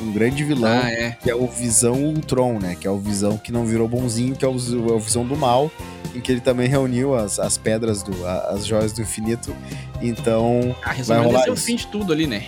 [0.00, 1.16] um grande vilão, ah, é.
[1.22, 2.76] que é o Visão Ultron, né?
[2.78, 5.36] Que é o Visão que não virou bonzinho, que é o, é o Visão do
[5.36, 5.70] Mal,
[6.14, 9.54] em que ele também reuniu as, as pedras, do, as joias do infinito.
[10.00, 10.74] Então.
[10.82, 12.46] Ah, vai rolar é o fim de tudo ali, né?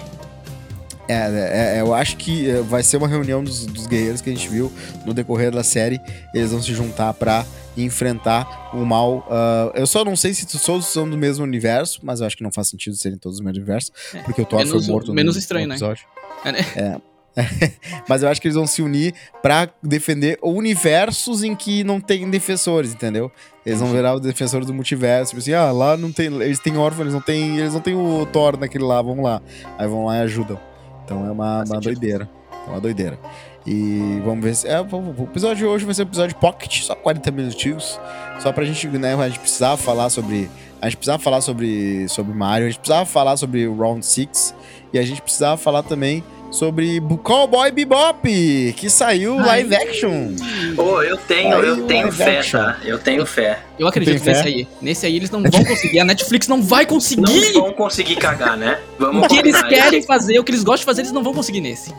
[1.09, 4.31] É, é, é, eu acho que é, vai ser uma reunião dos, dos, guerreiros que
[4.31, 4.73] a gente viu
[5.05, 6.01] no decorrer da série.
[6.33, 7.45] Eles vão se juntar para
[7.77, 9.27] enfrentar o mal.
[9.29, 12.43] Uh, eu só não sei se todos são do mesmo universo, mas eu acho que
[12.43, 14.23] não faz sentido serem todos do mesmo universo, é.
[14.23, 15.75] porque o Thor menos, foi morto menos no, estranho, no né?
[15.75, 16.07] episódio.
[16.45, 16.61] né?
[16.77, 17.12] É,
[18.09, 22.29] Mas eu acho que eles vão se unir para defender universos em que não tem
[22.29, 23.31] defensores, entendeu?
[23.65, 25.31] Eles vão virar os defensores do multiverso.
[25.31, 26.27] Tipo assim, ah, lá não tem.
[26.27, 27.59] Eles têm órfãos, eles não têm.
[27.59, 29.41] Eles não têm o Thor naquele lá, vamos lá.
[29.79, 30.59] Aí vão lá e ajudam.
[31.05, 32.29] Então é uma, uma doideira.
[32.67, 33.19] É uma doideira.
[33.67, 34.67] E vamos ver se.
[34.67, 37.99] É, o episódio de hoje vai ser um episódio pocket, só 40 minutinhos.
[38.41, 39.15] Só pra gente, né?
[39.15, 40.51] A gente precisava falar sobre.
[40.81, 44.53] A gente precisava falar sobre, sobre Mario, a gente precisava falar sobre o Round 6
[44.93, 49.47] e a gente precisava falar também sobre Cowboy Bebop, que saiu Ai.
[49.47, 50.29] live action.
[50.77, 52.61] Oh, eu tenho, eu tenho fé, action.
[52.61, 52.79] tá?
[52.85, 53.61] Eu tenho fé.
[53.79, 54.69] Eu acredito nesse aí.
[54.81, 55.99] Nesse aí eles não vão conseguir.
[55.99, 57.23] A Netflix não vai conseguir.
[57.23, 58.79] Não vão conseguir cagar, né?
[58.99, 61.33] Vamos o que eles querem fazer, o que eles gostam de fazer, eles não vão
[61.33, 61.93] conseguir nesse.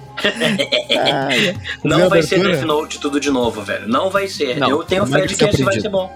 [1.84, 3.88] não vai ser Death Note tudo de novo, velho.
[3.88, 4.58] Não vai ser.
[4.58, 4.70] Não.
[4.70, 6.12] Eu tenho fé de que esse vai ser bom.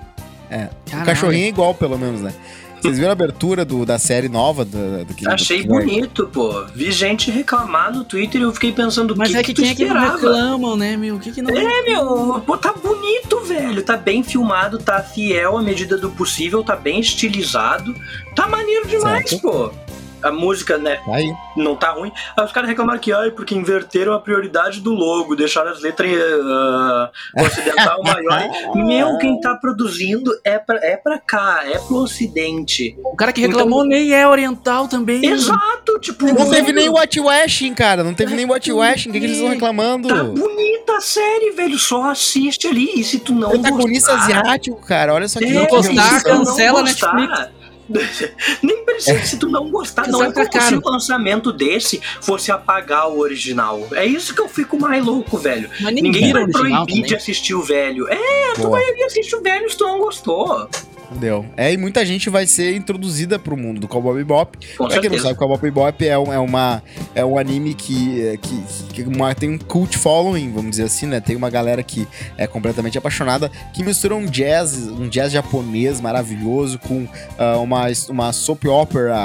[0.50, 0.70] É.
[0.94, 2.34] O cachorrinho é igual, pelo menos, né?
[2.82, 4.64] Vocês viram a abertura do, da série nova?
[4.64, 6.64] Do, do que, Achei do bonito, pô.
[6.74, 9.72] Vi gente reclamar no Twitter e eu fiquei pensando, Mas que é que, que quem
[9.72, 11.16] é que não reclamam, né, meu?
[11.16, 11.56] O que que não...
[11.56, 13.84] É, meu, pô, tá bonito, velho.
[13.84, 17.96] Tá bem filmado, tá fiel à medida do possível, tá bem estilizado.
[18.36, 19.42] Tá maneiro demais, certo.
[19.42, 19.87] pô
[20.22, 21.34] a música, né, Aí.
[21.56, 22.12] não tá ruim.
[22.36, 26.12] Aí os caras reclamaram que, ai, porque inverteram a prioridade do logo, deixaram as letras
[26.12, 28.76] uh, ocidental maior.
[28.76, 32.98] Meu, quem tá produzindo é pra, é pra cá, é pro ocidente.
[33.04, 35.26] O cara que reclamou então, nem é oriental também.
[35.26, 36.26] Exato, tipo...
[36.26, 39.38] Não teve nem watch washing, cara, não teve nem watch washing, o que, que, eles
[39.38, 40.08] estão reclamando?
[40.08, 44.40] Tá bonita a série, velho, só assiste ali, e se tu não Protagonista gostar...
[44.40, 45.46] asiático, cara, olha só que...
[45.46, 47.57] É, não gostar, cancela Netflix.
[48.62, 53.10] Nem precisa, se tu não gostar, não é como se o lançamento desse fosse apagar
[53.10, 53.88] o original.
[53.94, 55.70] É isso que eu fico mais louco, velho.
[55.92, 58.08] Ninguém vai proibir de assistir o velho.
[58.10, 60.70] É, tu vai assistir o velho se tu não gostou.
[61.12, 61.46] Deu.
[61.56, 64.58] É, e muita gente vai ser introduzida pro mundo do Cowboy Bebop.
[64.78, 66.84] Com pra quem não sabe, Cowboy Bebop é um, é, uma,
[67.16, 71.22] é um anime que, que, que uma, tem um cult following, vamos dizer assim, né?
[71.22, 76.78] Tem uma galera que é completamente apaixonada, que mistura um jazz, um jazz japonês maravilhoso
[76.80, 79.16] com uh, uma, uma soap opera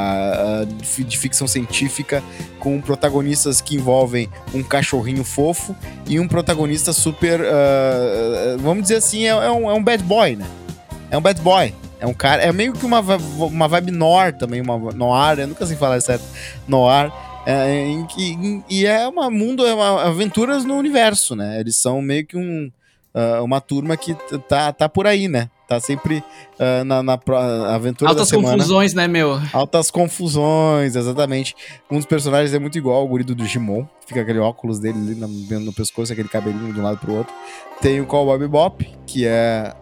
[0.62, 2.22] uh, de ficção científica,
[2.58, 5.74] com protagonistas que envolvem um cachorrinho fofo
[6.06, 10.36] e um protagonista super, uh, vamos dizer assim, é, é, um, é um bad boy,
[10.36, 10.46] né?
[11.12, 11.74] É um bad boy.
[12.00, 12.42] É um cara.
[12.42, 16.24] É meio que uma, uma vibe noir também, uma noir, eu nunca sei falar certo.
[16.66, 17.12] Noir.
[17.44, 21.60] É, em, em, e é uma mundo, é uma aventuras no universo, né?
[21.60, 22.70] Eles são meio que um,
[23.14, 24.14] uh, uma turma que
[24.48, 25.50] tá, tá por aí, né?
[25.68, 26.18] Tá sempre
[26.58, 28.56] uh, na, na, na, aventura Altas da semana.
[28.56, 29.38] confusões, né, meu?
[29.52, 31.54] Altas confusões, exatamente.
[31.90, 33.84] Um dos personagens é muito igual ao guri do Digimon.
[34.06, 37.34] Fica aquele óculos dele ali no, no pescoço, aquele cabelinho de um lado pro outro.
[37.82, 39.74] Tem o Cowboy Bebop, que é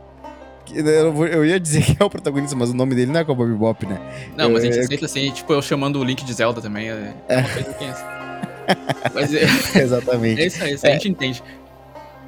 [0.74, 3.48] eu, eu, ia dizer que é o protagonista, mas o nome dele não é Cowboy
[3.48, 4.00] Bebop, né?
[4.36, 6.90] Não, mas a gente é, aceita assim, tipo, eu chamando o Link de Zelda também.
[6.90, 7.34] É, é.
[7.34, 7.44] é
[9.14, 9.44] mas, é,
[9.80, 10.40] Exatamente.
[10.40, 11.42] É isso aí, isso aí a gente entende.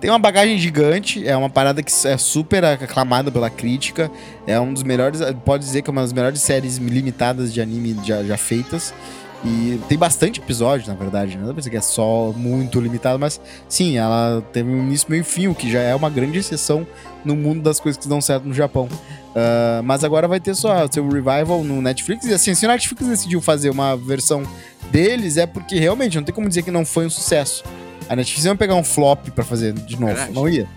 [0.00, 4.10] Tem uma bagagem gigante, é uma parada que é super aclamada pela crítica.
[4.46, 7.96] É um dos melhores, pode dizer que é uma das melhores séries limitadas de anime
[8.04, 8.92] já, já feitas.
[9.44, 13.18] E tem bastante episódio, na verdade, não dá pra dizer que é só muito limitado,
[13.18, 16.86] mas sim, ela teve um início meio fim, o que já é uma grande exceção
[17.24, 18.84] no mundo das coisas que dão certo no Japão.
[18.84, 22.24] Uh, mas agora vai ter só seu revival no Netflix.
[22.26, 24.44] E assim, se o Netflix decidiu fazer uma versão
[24.92, 27.64] deles, é porque realmente não tem como dizer que não foi um sucesso.
[28.08, 30.68] A Netflix ia pegar um flop para fazer de novo, não ia.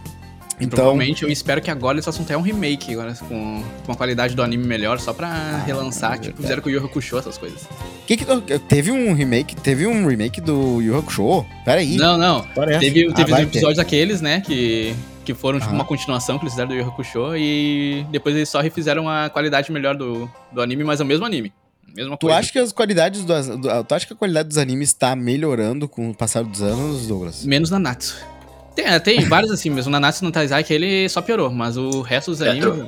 [0.60, 3.96] Então, Provavelmente eu espero que agora eles façam até um remake agora, com, com a
[3.96, 7.18] qualidade do anime melhor, só pra ah, relançar, é tipo, fizeram com o Yu Hakusho,
[7.18, 7.68] essas coisas.
[8.08, 8.26] Que que,
[8.60, 11.46] teve um remake, teve um remake do Yu Hakusho?
[11.66, 11.98] Pera aí.
[11.98, 12.42] Não, não.
[12.80, 14.96] Teve, teve ah, episódios daqueles, né, que,
[15.26, 15.76] que foram tipo, ah.
[15.76, 19.70] uma continuação que eles fizeram do Yu Hakusho e depois eles só refizeram a qualidade
[19.72, 21.52] melhor do, do anime, mas é o mesmo anime.
[21.94, 22.40] Mesma tu coisa.
[22.40, 25.88] acha que as qualidades do, do, tu acha que a qualidade dos animes está melhorando
[25.88, 27.46] com o passar dos anos, Douglas?
[27.46, 28.35] Menos na Natsu.
[28.76, 29.90] Tem, é, tem vários assim mesmo.
[29.90, 32.86] O Nanatsu no Taizai que ele só piorou, mas o resto dos animes.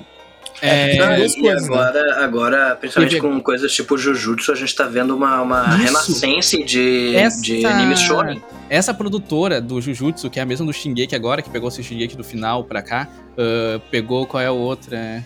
[0.61, 2.23] É, é, é e agora, né?
[2.23, 7.41] agora, principalmente com coisas tipo Jujutsu, a gente tá vendo uma, uma renascença de, essa,
[7.41, 8.41] de animes shonen.
[8.67, 12.17] Essa produtora do Jujutsu, que é a mesma do Shingeki agora, que pegou o Shingeki
[12.17, 15.23] do final pra cá, uh, pegou qual é a outra?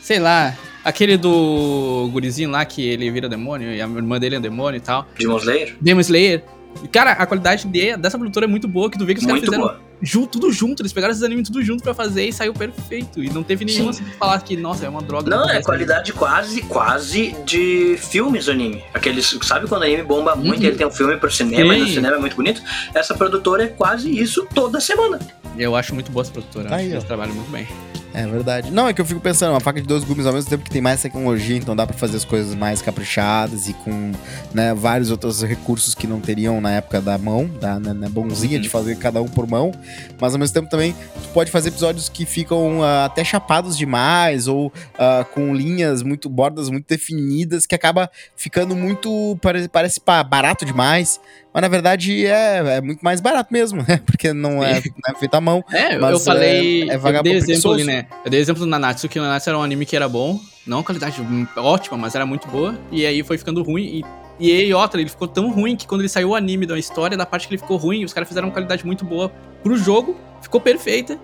[0.00, 4.40] Sei lá, aquele do gurizinho lá que ele vira demônio e a irmã dele é
[4.40, 5.06] demônio e tal.
[5.18, 5.76] Demon Slayer?
[5.78, 6.42] Demon Slayer.
[6.90, 9.42] Cara, a qualidade de, dessa produtora é muito boa, que tu vê que os caras
[9.42, 10.82] fizeram junto, tudo junto.
[10.82, 13.22] Eles pegaram esses animes tudo junto pra fazer e saiu perfeito.
[13.22, 15.30] E não teve nenhuma assim, falar que, nossa, é uma droga.
[15.30, 18.82] Não, é qualidade quase, quase de filmes o anime.
[18.94, 20.64] Aqueles, sabe quando o anime bomba muito uhum.
[20.64, 21.80] e ele tem um filme pro cinema Sim.
[21.80, 22.62] e o cinema é muito bonito?
[22.94, 25.18] Essa produtora é quase isso toda semana.
[25.58, 26.68] Eu acho muito boa essa produtora.
[26.68, 27.66] Tá aí, eles trabalham muito bem.
[28.12, 28.70] É verdade.
[28.70, 30.70] Não, é que eu fico pensando, uma faca de dois gumes ao mesmo tempo que
[30.70, 34.12] tem mais tecnologia, então dá para fazer as coisas mais caprichadas e com
[34.52, 38.56] né, vários outros recursos que não teriam na época da mão, da né, né bonzinha
[38.56, 38.62] uhum.
[38.62, 39.72] de fazer cada um por mão.
[40.20, 40.92] Mas ao mesmo tempo também
[41.22, 46.28] tu pode fazer episódios que ficam uh, até chapados demais ou uh, com linhas muito,
[46.28, 51.20] bordas muito definidas, que acaba ficando muito, parece, parece barato demais.
[51.52, 54.00] Mas na verdade é, é muito mais barato mesmo, né?
[54.04, 55.64] Porque não é, não é feito à mão.
[55.72, 56.88] É, eu falei.
[56.88, 58.06] É, é eu dei exemplo ali, né?
[58.24, 60.40] Eu dei exemplo do Nanatsu, que o Nanatsu era um anime que era bom.
[60.66, 61.20] Não qualidade
[61.56, 62.78] ótima, mas era muito boa.
[62.92, 64.04] E aí foi ficando ruim.
[64.38, 67.16] E, e outra, ele ficou tão ruim que quando ele saiu o anime da história,
[67.16, 69.30] da parte que ele ficou ruim, os caras fizeram uma qualidade muito boa
[69.62, 71.18] pro jogo, ficou perfeita.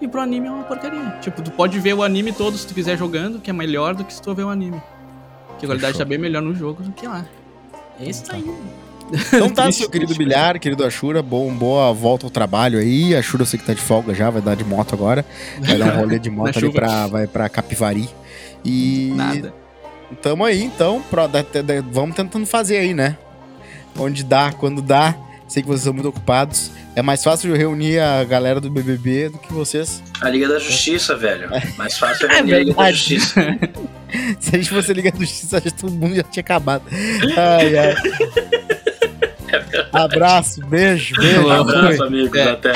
[0.00, 1.18] E pro anime é uma porcaria.
[1.20, 4.04] Tipo, tu pode ver o anime todo se tu quiser jogando, que é melhor do
[4.04, 4.80] que se tu ver o anime.
[5.58, 7.24] Que a qualidade tá bem melhor no jogo do que lá.
[8.00, 8.44] É isso aí.
[9.32, 13.14] Então tá, seu querido Bilhar, querido Ashura, bom, boa volta ao trabalho aí.
[13.14, 15.24] Ashura eu sei que tá de folga já, vai dar de moto agora.
[15.60, 18.08] Vai dar um rolê de moto ali pra, vai pra Capivari.
[18.64, 19.12] E.
[19.14, 19.54] Nada.
[20.22, 21.28] Tamo aí, então, pra,
[21.90, 23.16] vamos tentando fazer aí, né?
[23.98, 25.14] Onde dá, quando dá.
[25.46, 26.70] Sei que vocês são muito ocupados.
[26.96, 30.02] É mais fácil reunir a galera do BBB do que vocês.
[30.20, 31.48] A Liga da Justiça, velho.
[31.76, 33.58] Mais fácil é reunir a Liga da Justiça.
[34.40, 36.84] Se a gente fosse a Liga da Justiça, acho que todo mundo já tinha acabado.
[37.36, 37.94] Ai, ai.
[39.92, 41.46] Abraço, beijo, beijo.
[41.46, 42.38] Um abraço, amigos.
[42.38, 42.50] É.
[42.50, 42.72] Até.